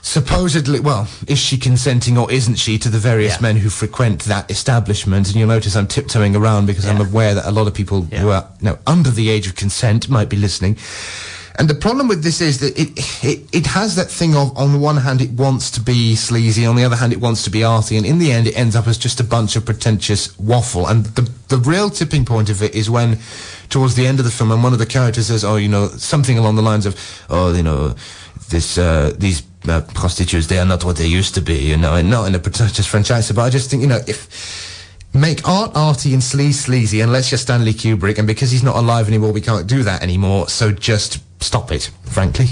[0.00, 3.42] supposedly, well, is she consenting or isn't she to the various Yeah.
[3.42, 5.26] men who frequent that establishment?
[5.26, 8.30] And you'll notice I'm tiptoeing around because I'm aware that a lot of people who
[8.30, 10.78] are you know, under the age of consent might be listening.
[11.58, 12.90] And the problem with this is that it,
[13.24, 16.64] it it has that thing of on the one hand it wants to be sleazy,
[16.64, 18.76] on the other hand it wants to be arty, and in the end it ends
[18.76, 20.86] up as just a bunch of pretentious waffle.
[20.86, 23.18] And the the real tipping point of it is when,
[23.70, 25.88] towards the end of the film, and one of the characters says, "Oh, you know,
[25.88, 26.94] something along the lines of,
[27.28, 27.96] oh, you know,
[28.50, 31.94] this uh, these uh, prostitutes they are not what they used to be, you know,
[31.96, 33.32] and not in a pretentious franchise.
[33.32, 34.28] But I just think, you know, if
[35.12, 39.08] make art arty and sleazy sleazy unless you're Stanley Kubrick, and because he's not alive
[39.08, 40.48] anymore, we can't do that anymore.
[40.48, 42.46] So just stop it, frankly.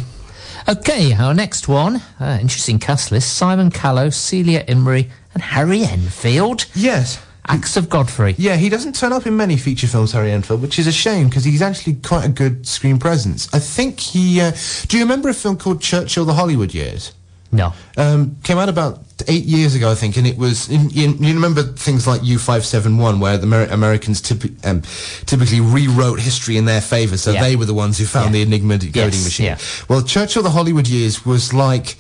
[0.68, 6.66] Okay, our next one, uh, interesting cast list: Simon Callow, Celia Imrie, and Harry Enfield.
[6.74, 7.22] Yes.
[7.48, 8.34] Acts of Godfrey.
[8.38, 11.28] Yeah, he doesn't turn up in many feature films, Harry Enfield, which is a shame
[11.28, 13.48] because he's actually quite a good screen presence.
[13.54, 14.40] I think he.
[14.40, 14.50] Uh,
[14.88, 17.12] do you remember a film called Churchill: The Hollywood Years?
[17.52, 17.72] No.
[17.96, 20.68] Um, came out about eight years ago, I think, and it was.
[20.68, 24.56] In, you, you remember things like U five seven one, where the Amer- Americans typi-
[24.66, 24.82] um,
[25.26, 27.42] typically rewrote history in their favour, so Yeah.
[27.42, 28.32] they were the ones who found Yeah.
[28.32, 29.46] the Enigma decoding Yes, machine.
[29.46, 29.58] yeah.
[29.88, 31.96] Well, Churchill: The Hollywood Years was like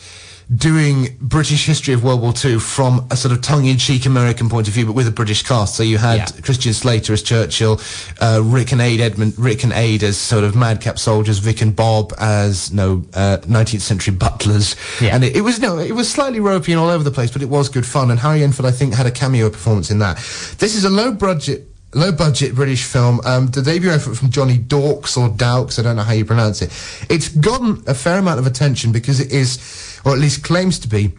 [0.54, 4.74] doing British history of World War II from a sort of tongue-in-cheek American point of
[4.74, 5.74] view, but with a British cast.
[5.74, 6.26] So you had Yeah.
[6.42, 7.80] Christian Slater as Churchill,
[8.20, 11.74] uh, Rik and Ade Edmund, Rik and Ade as sort of madcap soldiers, Vic and
[11.74, 15.16] Bob as no uh, 19th century butlers, Yeah.
[15.16, 17.42] and it, it was no, it was slightly ropey and all over the place, but
[17.42, 18.12] it was good fun.
[18.12, 20.16] And Harry Enfield, I think, had a cameo performance in that.
[20.58, 21.66] This is a low budget.
[21.96, 25.96] Low budget British film, um, the debut effort from Johnny Daukes or Daukes, I don't
[25.96, 26.70] know how you pronounce it.
[27.08, 30.88] It's gotten a fair amount of attention because it is, or at least claims to
[30.88, 31.12] be,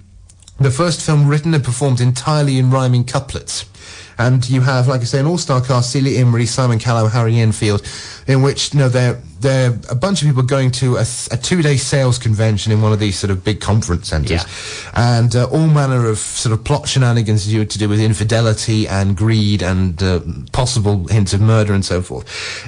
[0.59, 3.65] the first film written and performed entirely in rhyming couplets.
[4.19, 7.81] And you have, like I say, an all-star cast: Celia Imrie, Simon Callow, Harry Enfield,
[8.27, 11.77] in which you know they're they're a bunch of people going to a, a two-day
[11.77, 15.21] sales convention in one of these sort of big conference centres, Yeah.
[15.21, 18.87] and uh, all manner of sort of plot shenanigans to do, to do with infidelity
[18.87, 20.19] and greed and uh,
[20.51, 22.25] possible hints of murder and so forth.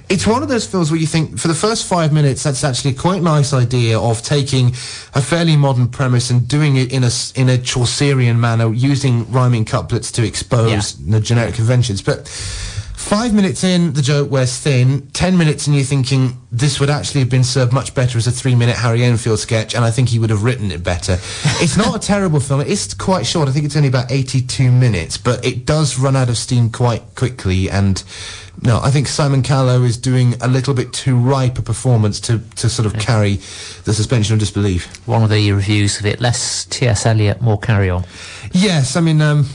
[0.09, 2.93] It's one of those films where you think, for the first five minutes, that's actually
[2.93, 4.67] quite a quite nice idea of taking
[5.15, 9.65] a fairly modern premise and doing it in a in a Chaucerian manner, using rhyming
[9.65, 12.29] couplets to expose the generic conventions, but.
[12.99, 15.07] Five minutes in, the joke wears thin.
[15.13, 18.31] Ten minutes and you're thinking this would actually have been served much better as a
[18.31, 21.13] three-minute Harry Enfield sketch, and I think he would have written it better.
[21.59, 22.61] it's not a terrible film.
[22.61, 23.47] It is quite short.
[23.47, 27.15] I think it's only about 82 minutes, but it does run out of steam quite
[27.15, 27.67] quickly.
[27.67, 28.03] And
[28.61, 32.39] no, I think Simon Callow is doing a little bit too ripe a performance to,
[32.57, 33.35] to sort of carry
[33.85, 35.07] the suspension of disbelief.
[35.07, 37.05] One of the reviews of it, less T.S.
[37.07, 38.03] Eliot, more carry on.
[38.51, 39.45] Yes, I mean, um,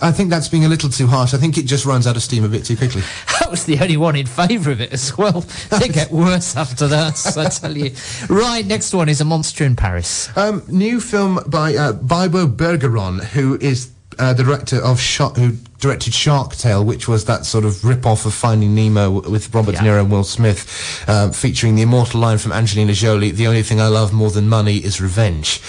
[0.00, 1.32] I think that's being a little too harsh.
[1.32, 3.02] I think it just runs out of steam a bit too quickly.
[3.46, 5.44] That was the only one in favour of it as well.
[5.70, 7.92] They get worse after that, I tell you.
[8.28, 10.36] Right, next one is A Monster in Paris.
[10.36, 15.52] Um, new film by uh, Bibo Bergeron, who is uh, the director of Shot, who
[15.80, 19.82] directed Shark Tale, which was that sort of rip-off of Finding Nemo with Robert Yeah.
[19.82, 23.62] De Niro and Will Smith, uh, featuring the immortal line from Angelina Jolie, "The only
[23.62, 25.60] thing I love more than money is revenge,"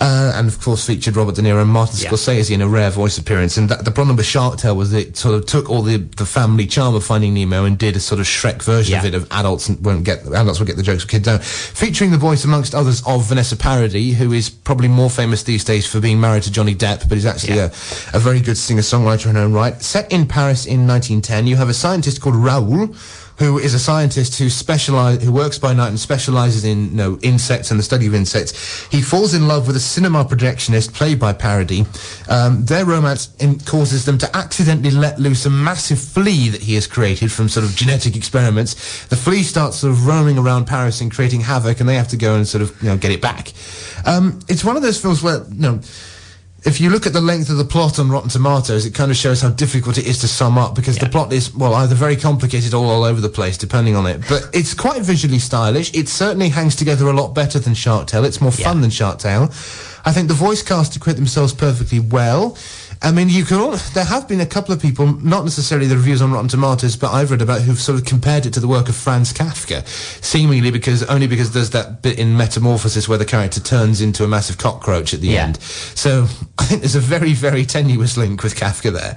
[0.00, 2.10] uh, and of course featured Robert De Niro and Martin Yeah.
[2.10, 3.56] Scorsese in a rare voice appearance.
[3.56, 6.26] And that, the problem with Shark Tale was it sort of took all the the
[6.26, 9.26] family charm of Finding Nemo and did a sort of Shrek version of it of
[9.30, 11.42] adults and won't get adults will get the jokes, but kids don't.
[11.42, 15.86] Featuring the voice, amongst others, of Vanessa Paradis, who is probably more famous these days
[15.86, 17.70] for being married to Johnny Depp, but is actually Yeah.
[18.12, 19.80] a, a very good singer-songwriter in her own right.
[19.80, 22.94] Set in Paris in 1910, you have a scientist called Raoul.
[23.38, 27.18] Who is a scientist who specialize, who works by night and specializes in you know,
[27.20, 28.86] insects and the study of insects.
[28.86, 31.86] He falls in love with a cinema projectionist played by Paradis.
[32.30, 36.76] Um, their romance in, causes them to accidentally let loose a massive flea that he
[36.76, 39.06] has created from sort of genetic experiments.
[39.08, 42.16] The flea starts sort of roaming around Paris and creating havoc, and they have to
[42.16, 43.52] go and sort of you know get it back.
[44.06, 45.80] Um, it's one of those films where you know
[46.66, 49.16] if you look at the length of the plot on Rotten Tomatoes, it kind of
[49.16, 52.16] shows how difficult it is to sum up because the plot is, well, either very
[52.16, 54.22] complicated or all over the place, depending on it.
[54.28, 55.94] But it's quite visually stylish.
[55.94, 58.24] It certainly hangs together a lot better than Shark Tale.
[58.24, 58.80] It's more fun Yeah.
[58.82, 59.50] than Shark Tale.
[60.04, 62.56] I think the voice cast acquit themselves perfectly well.
[63.02, 65.96] I mean, you can all, there have been a couple of people, not necessarily the
[65.96, 68.66] reviews on Rotten Tomatoes, but I've read about who've sort of compared it to the
[68.68, 69.86] work of Franz Kafka,
[70.24, 74.28] seemingly because only because there's that bit in Metamorphosis where the character turns into a
[74.28, 75.44] massive cockroach at the Yeah.
[75.44, 75.60] end.
[75.60, 76.26] So
[76.58, 79.16] I think there's a very, very tenuous link with Kafka there.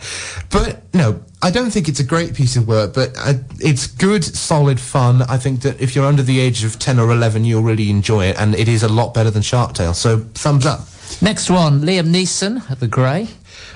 [0.51, 4.23] But no, I don't think it's a great piece of work, but uh, it's good,
[4.25, 5.21] solid fun.
[5.23, 8.25] I think that if you're under the age of 10 or 11, you'll really enjoy
[8.25, 9.93] it, and it is a lot better than Shark Tale.
[9.93, 10.81] So thumbs up.
[11.21, 13.29] Next one, Liam Neeson, at The Grey.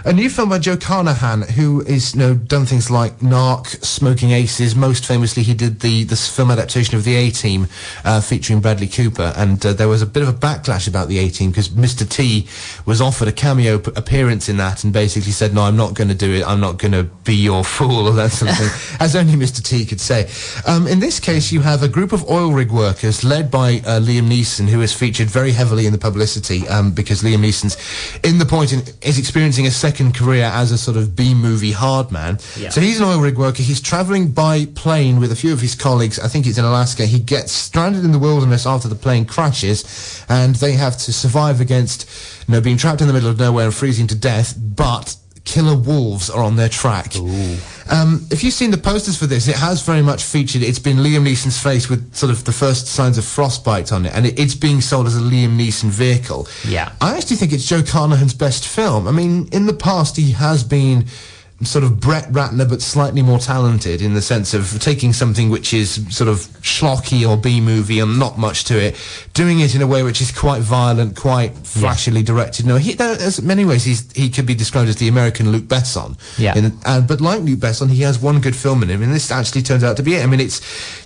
[0.05, 4.31] A new film by Joe Carnahan, who is you know done things like Narc, Smoking
[4.31, 4.75] Aces.
[4.75, 7.67] Most famously, he did the this film adaptation of the A Team,
[8.03, 9.31] uh, featuring Bradley Cooper.
[9.37, 12.07] And uh, there was a bit of a backlash about the A Team because Mr.
[12.07, 12.49] T
[12.85, 16.09] was offered a cameo p- appearance in that, and basically said, "No, I'm not going
[16.09, 16.45] to do it.
[16.45, 19.63] I'm not going to be your fool," or that sort of thing, as only Mr.
[19.63, 20.29] T could say.
[20.67, 24.01] Um, in this case, you have a group of oil rig workers led by uh,
[24.01, 27.77] Liam Neeson, who is featured very heavily in the publicity um, because Liam Neeson's
[28.25, 31.71] in the point in, is experiencing a second career as a sort of B movie
[31.71, 32.39] hard man.
[32.57, 32.69] Yeah.
[32.69, 33.63] So he's an oil rig worker.
[33.63, 36.19] He's traveling by plane with a few of his colleagues.
[36.19, 37.05] I think it's in Alaska.
[37.05, 41.61] He gets stranded in the wilderness after the plane crashes, and they have to survive
[41.61, 42.09] against,
[42.47, 44.55] you know, being trapped in the middle of nowhere and freezing to death.
[44.57, 45.15] But
[45.45, 47.15] killer wolves are on their track.
[47.89, 50.63] Um, if you've seen the posters for this, it has very much featured.
[50.63, 54.13] It's been Liam Neeson's face with sort of the first signs of frostbite on it,
[54.13, 56.47] and it, it's being sold as a Liam Neeson vehicle.
[56.65, 56.93] Yeah.
[57.01, 59.07] I actually think it's Joe Carnahan's best film.
[59.07, 61.07] I mean, in the past, he has been
[61.65, 65.73] sort of Brett Ratner, but slightly more talented in the sense of taking something which
[65.73, 68.95] is sort of schlocky or B movie and not much to it,
[69.33, 72.65] doing it in a way which is quite violent, quite flashily directed.
[72.65, 76.17] No, he, there, many ways he's, he could be described as the American Luc Besson.
[76.37, 76.57] Yeah.
[76.57, 79.31] In, uh, but like Luc Besson, he has one good film in him, and this
[79.31, 80.23] actually turns out to be it.
[80.23, 80.61] I mean, it's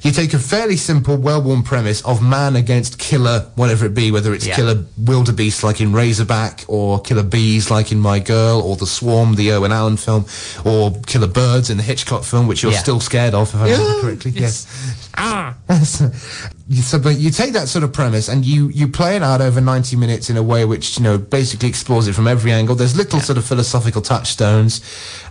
[0.05, 4.33] you take a fairly simple, well-worn premise of man against killer, whatever it be, whether
[4.33, 4.55] it's Yeah.
[4.55, 9.35] killer wildebeest like in Razorback, or killer bees like in My Girl, or The Swarm,
[9.35, 10.25] the Irwin Allen film,
[10.65, 12.79] or killer birds in the Hitchcock film, which you're Yeah.
[12.79, 14.31] still scared of, if I remember correctly.
[14.35, 14.65] Yes.
[15.17, 15.57] Ah.
[15.83, 19.59] so, but you take that sort of premise and you, you play it out over
[19.59, 22.75] 90 minutes in a way which, you know, basically explores it from every angle.
[22.75, 24.81] There's little sort of philosophical touchstones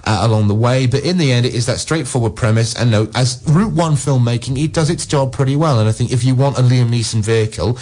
[0.04, 2.74] uh, along the way, but in the end it is that straightforward premise.
[2.74, 5.78] And no, as Route 1 filmmaking, it does its job pretty well.
[5.78, 7.78] And I think if you want a Liam Neeson vehicle,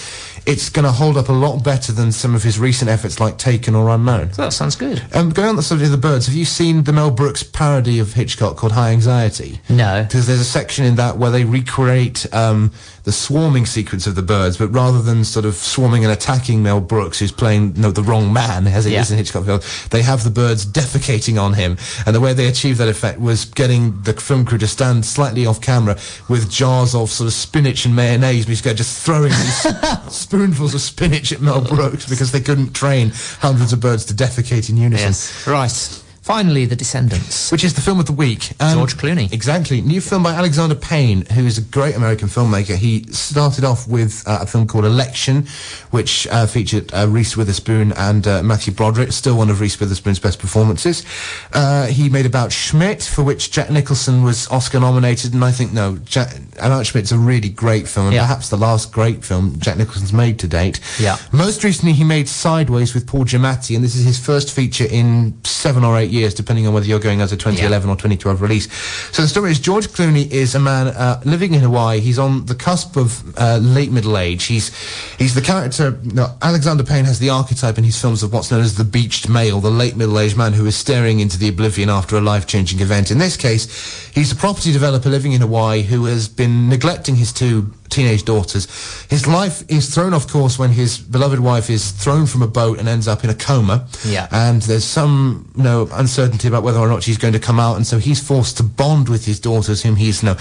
[0.47, 3.39] it's going to hold up a lot better than some of his recent efforts like
[3.39, 4.29] Taken or Unknown.
[4.37, 5.03] That sounds good.
[5.15, 7.99] Um, going on the subject of the birds, have you seen the Mel Brooks parody
[7.99, 9.61] of Hitchcock called High Anxiety?
[9.71, 10.03] No.
[10.03, 11.94] Because there's a section in that where they recreate
[12.33, 12.71] um,
[13.05, 16.81] the swarming sequence of the birds, but rather than sort of swarming and attacking Mel
[16.81, 19.15] Brooks, who's playing no the wrong man, as it is Yeah.
[19.15, 21.77] in Hitchcock film, they have the birds defecating on him.
[22.07, 25.47] And the way they achieved that effect was getting the film crew to stand slightly
[25.47, 25.97] off camera
[26.29, 29.67] with jars of sort of spinach and mayonnaise, basically just throwing these
[30.09, 34.69] spoonfuls of spinach at Mel Brooks because they couldn't train hundreds of birds to defecate
[34.71, 35.09] in unison.
[35.09, 35.47] Yes.
[35.47, 36.01] Right.
[36.25, 37.53] Finally, The Descendants.
[37.53, 38.53] Which is the film of the week.
[38.59, 39.31] Um, George Clooney.
[39.31, 39.83] Exactly.
[39.83, 42.77] New film by Alexander Payne, who is a great American filmmaker.
[42.77, 45.47] He started off with uh, a film called Election,
[45.91, 50.19] which uh, featured uh, Reese Witherspoon and uh, Matthew Broderick, still one of Reese Witherspoon's
[50.19, 51.05] best performances.
[51.53, 55.75] Uh, he made About Schmidt, for which Jack Nicholson was Oscar nominated, and I think,
[55.75, 58.23] no, Jack, About Schmidt's a really great film, and Yeah.
[58.23, 60.81] perhaps the last great film Jack Nicholson's made to date.
[60.99, 61.19] Yeah.
[61.33, 65.35] Most recently, he made Sideways with Paul Giamatti, and this is his first feature in
[65.45, 68.73] seven or eight years, depending on whether you're going as a 2011 or 2012 release.
[69.13, 72.01] So the story is George Clooney is a man uh, living in Hawaii.
[72.01, 74.45] He's on the cusp of uh, late middle age.
[74.45, 74.75] He's
[75.17, 75.99] he's the character.
[76.05, 79.29] No, Alexander Payne has the archetype in his films of what's known as the beached
[79.29, 82.47] male, the late middle aged man who is staring into the oblivion after a life
[82.47, 83.11] changing event.
[83.11, 87.33] In this case, he's a property developer living in Hawaii who has been neglecting his
[87.33, 88.67] two teenage daughters.
[89.09, 92.79] His life is thrown off course when his beloved wife is thrown from a boat
[92.79, 93.87] and ends up in a coma.
[94.05, 94.29] Yeah.
[94.31, 97.77] And there's some you know, uncertainty about whether or not she's going to come out,
[97.77, 100.37] and so he's forced to bond with his daughters, whom he's you know,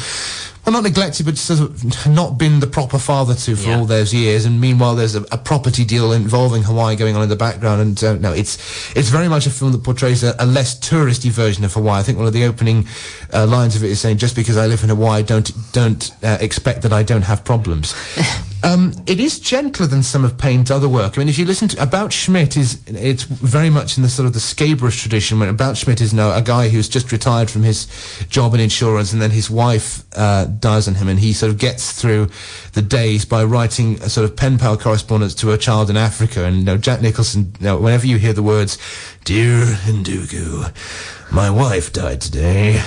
[0.66, 3.80] well, not neglected, but sort of not been the proper father to for Yeah.
[3.80, 4.46] all those years.
[4.46, 7.82] And meanwhile, there's a, a property deal involving Hawaii going on in the background.
[7.82, 8.58] And uh, no, it's
[8.96, 12.00] it's very much a film that portrays a, a less touristy version of Hawaii.
[12.00, 12.88] I think one of the opening
[13.34, 16.38] uh, lines of it is saying, "Just because I live in Hawaii, don't don't uh,
[16.40, 17.94] expect that I don't have problems."
[18.66, 21.18] Um, it is gentler than some of Payne's other work.
[21.18, 24.26] I mean, if you listen to About Schmidt, is it's very much in the sort
[24.26, 25.38] of the Scabrous tradition.
[25.38, 27.88] When About Schmidt is now a guy who's just retired from his
[28.30, 31.58] job in insurance, and then his wife uh, dies on him, and he sort of
[31.58, 32.30] gets through
[32.74, 36.46] the days by writing a sort of pen pal correspondence to a child in Africa.
[36.46, 38.78] And you know, Jack Nicholson, you know, whenever you hear the words,
[39.24, 40.72] "Dear Ndugu,
[41.32, 42.82] my wife died today."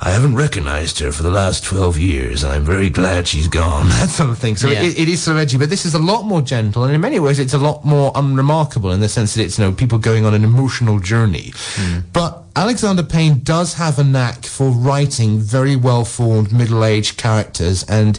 [0.00, 2.44] I haven't recognized her for the last 12 years.
[2.44, 3.88] And I'm very glad she's gone.
[3.98, 4.56] That sort of thing.
[4.56, 4.82] So Yeah.
[4.82, 7.18] it, it is of edgy, but this is a lot more gentle, and in many
[7.18, 10.24] ways it's a lot more unremarkable in the sense that it's, you know, people going
[10.24, 11.52] on an emotional journey.
[11.74, 11.98] Hmm.
[12.12, 18.18] But Alexander Payne does have a knack for writing very well-formed middle-aged characters, and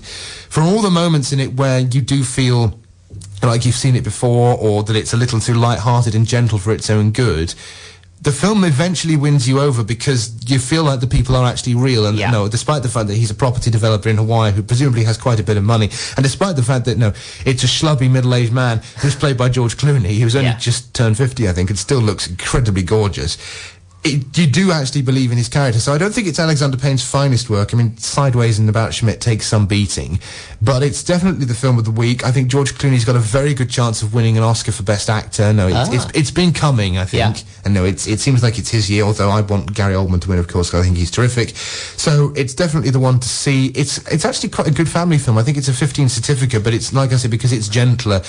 [0.50, 2.78] for all the moments in it where you do feel
[3.42, 6.74] like you've seen it before or that it's a little too light-hearted and gentle for
[6.74, 7.54] its own good,
[8.22, 12.06] the film eventually wins you over because you feel like the people are actually real
[12.06, 12.32] and Yeah.
[12.32, 15.40] no despite the fact that he's a property developer in Hawaii who presumably has quite
[15.40, 17.14] a bit of money and despite the fact that no
[17.46, 20.58] it's a schlubby middle-aged man who's played by George Clooney who's only Yeah.
[20.58, 23.38] just turned 50 I think and still looks incredibly gorgeous
[24.04, 25.80] it, you do actually believe in his character.
[25.80, 27.74] So I don't think it's Alexander Payne's finest work.
[27.74, 30.20] I mean, Sideways and About Schmidt takes some beating,
[30.62, 32.24] but it's definitely the film of the week.
[32.26, 35.10] I think George Clooney's got a very good chance of winning an Oscar for Best
[35.10, 35.52] Actor.
[35.52, 35.92] No, it's, Ah.
[35.92, 37.38] it's, it's been coming, I think.
[37.40, 37.44] Yeah.
[37.66, 40.30] And no, it's, it seems like it's his year, although I want Gary Oldman to
[40.30, 41.50] win, of course, I think he's terrific.
[41.58, 43.68] So it's definitely the one to see.
[43.76, 45.38] It's, it's actually quite a good family film.
[45.38, 48.22] I think it's a 15 certificate, but it's, like I said, because it's gentler,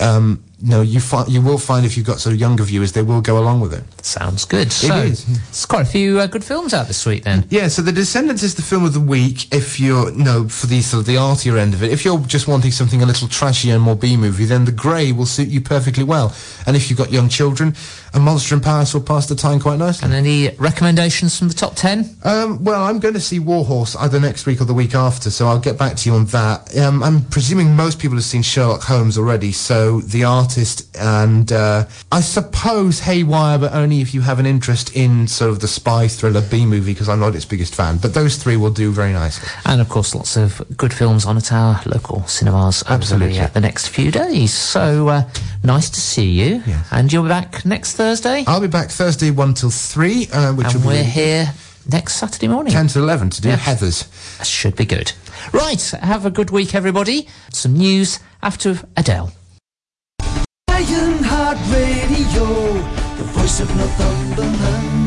[0.00, 3.02] um, no, you fi- you will find if you've got sort of younger viewers, they
[3.02, 3.84] will go along with it.
[4.02, 4.72] Sounds good.
[4.72, 5.26] so, is.
[5.26, 7.44] There's quite a few uh, good films out this week then.
[7.50, 10.80] Yeah, so The Descendants is the film of the week if you're, no, for the
[10.80, 11.92] sort of the artier end of it.
[11.92, 15.26] If you're just wanting something a little trashier and more B-movie, then The Grey will
[15.26, 16.34] suit you perfectly well.
[16.66, 17.74] And if you've got young children,
[18.16, 20.06] A Monster in Paris will pass the time quite nicely.
[20.06, 22.16] And any recommendations from the top 10?
[22.24, 25.46] Um, well, I'm going to see Warhorse either next week or the week after, so
[25.46, 26.74] I'll get back to you on that.
[26.78, 31.84] Um, I'm presuming most people have seen Sherlock Holmes already, so The Artist and uh,
[32.10, 36.08] I suppose Haywire, but only if you have an interest in sort of the spy
[36.08, 37.98] thriller B movie, because I'm not its biggest fan.
[37.98, 39.46] But those three will do very nicely.
[39.66, 43.36] And of course, lots of good films on at our local cinemas over Absolutely.
[43.36, 44.54] the, uh, the next few days.
[44.54, 45.28] So uh,
[45.62, 46.62] nice to see you.
[46.66, 46.88] Yes.
[46.90, 48.05] And you'll be back next Thursday.
[48.46, 51.52] I'll be back Thursday one till three, uh, which and will be we're really here
[51.90, 52.72] next Saturday morning.
[52.72, 53.56] ten to eleven to do Yeah.
[53.56, 54.04] Heather's.
[54.38, 55.12] That should be good.
[55.52, 57.28] Right, have a good week, everybody.
[57.52, 59.32] Some news after Adele.
[60.70, 62.72] Lionheart Radio,
[63.16, 65.05] the voice of Northumberland.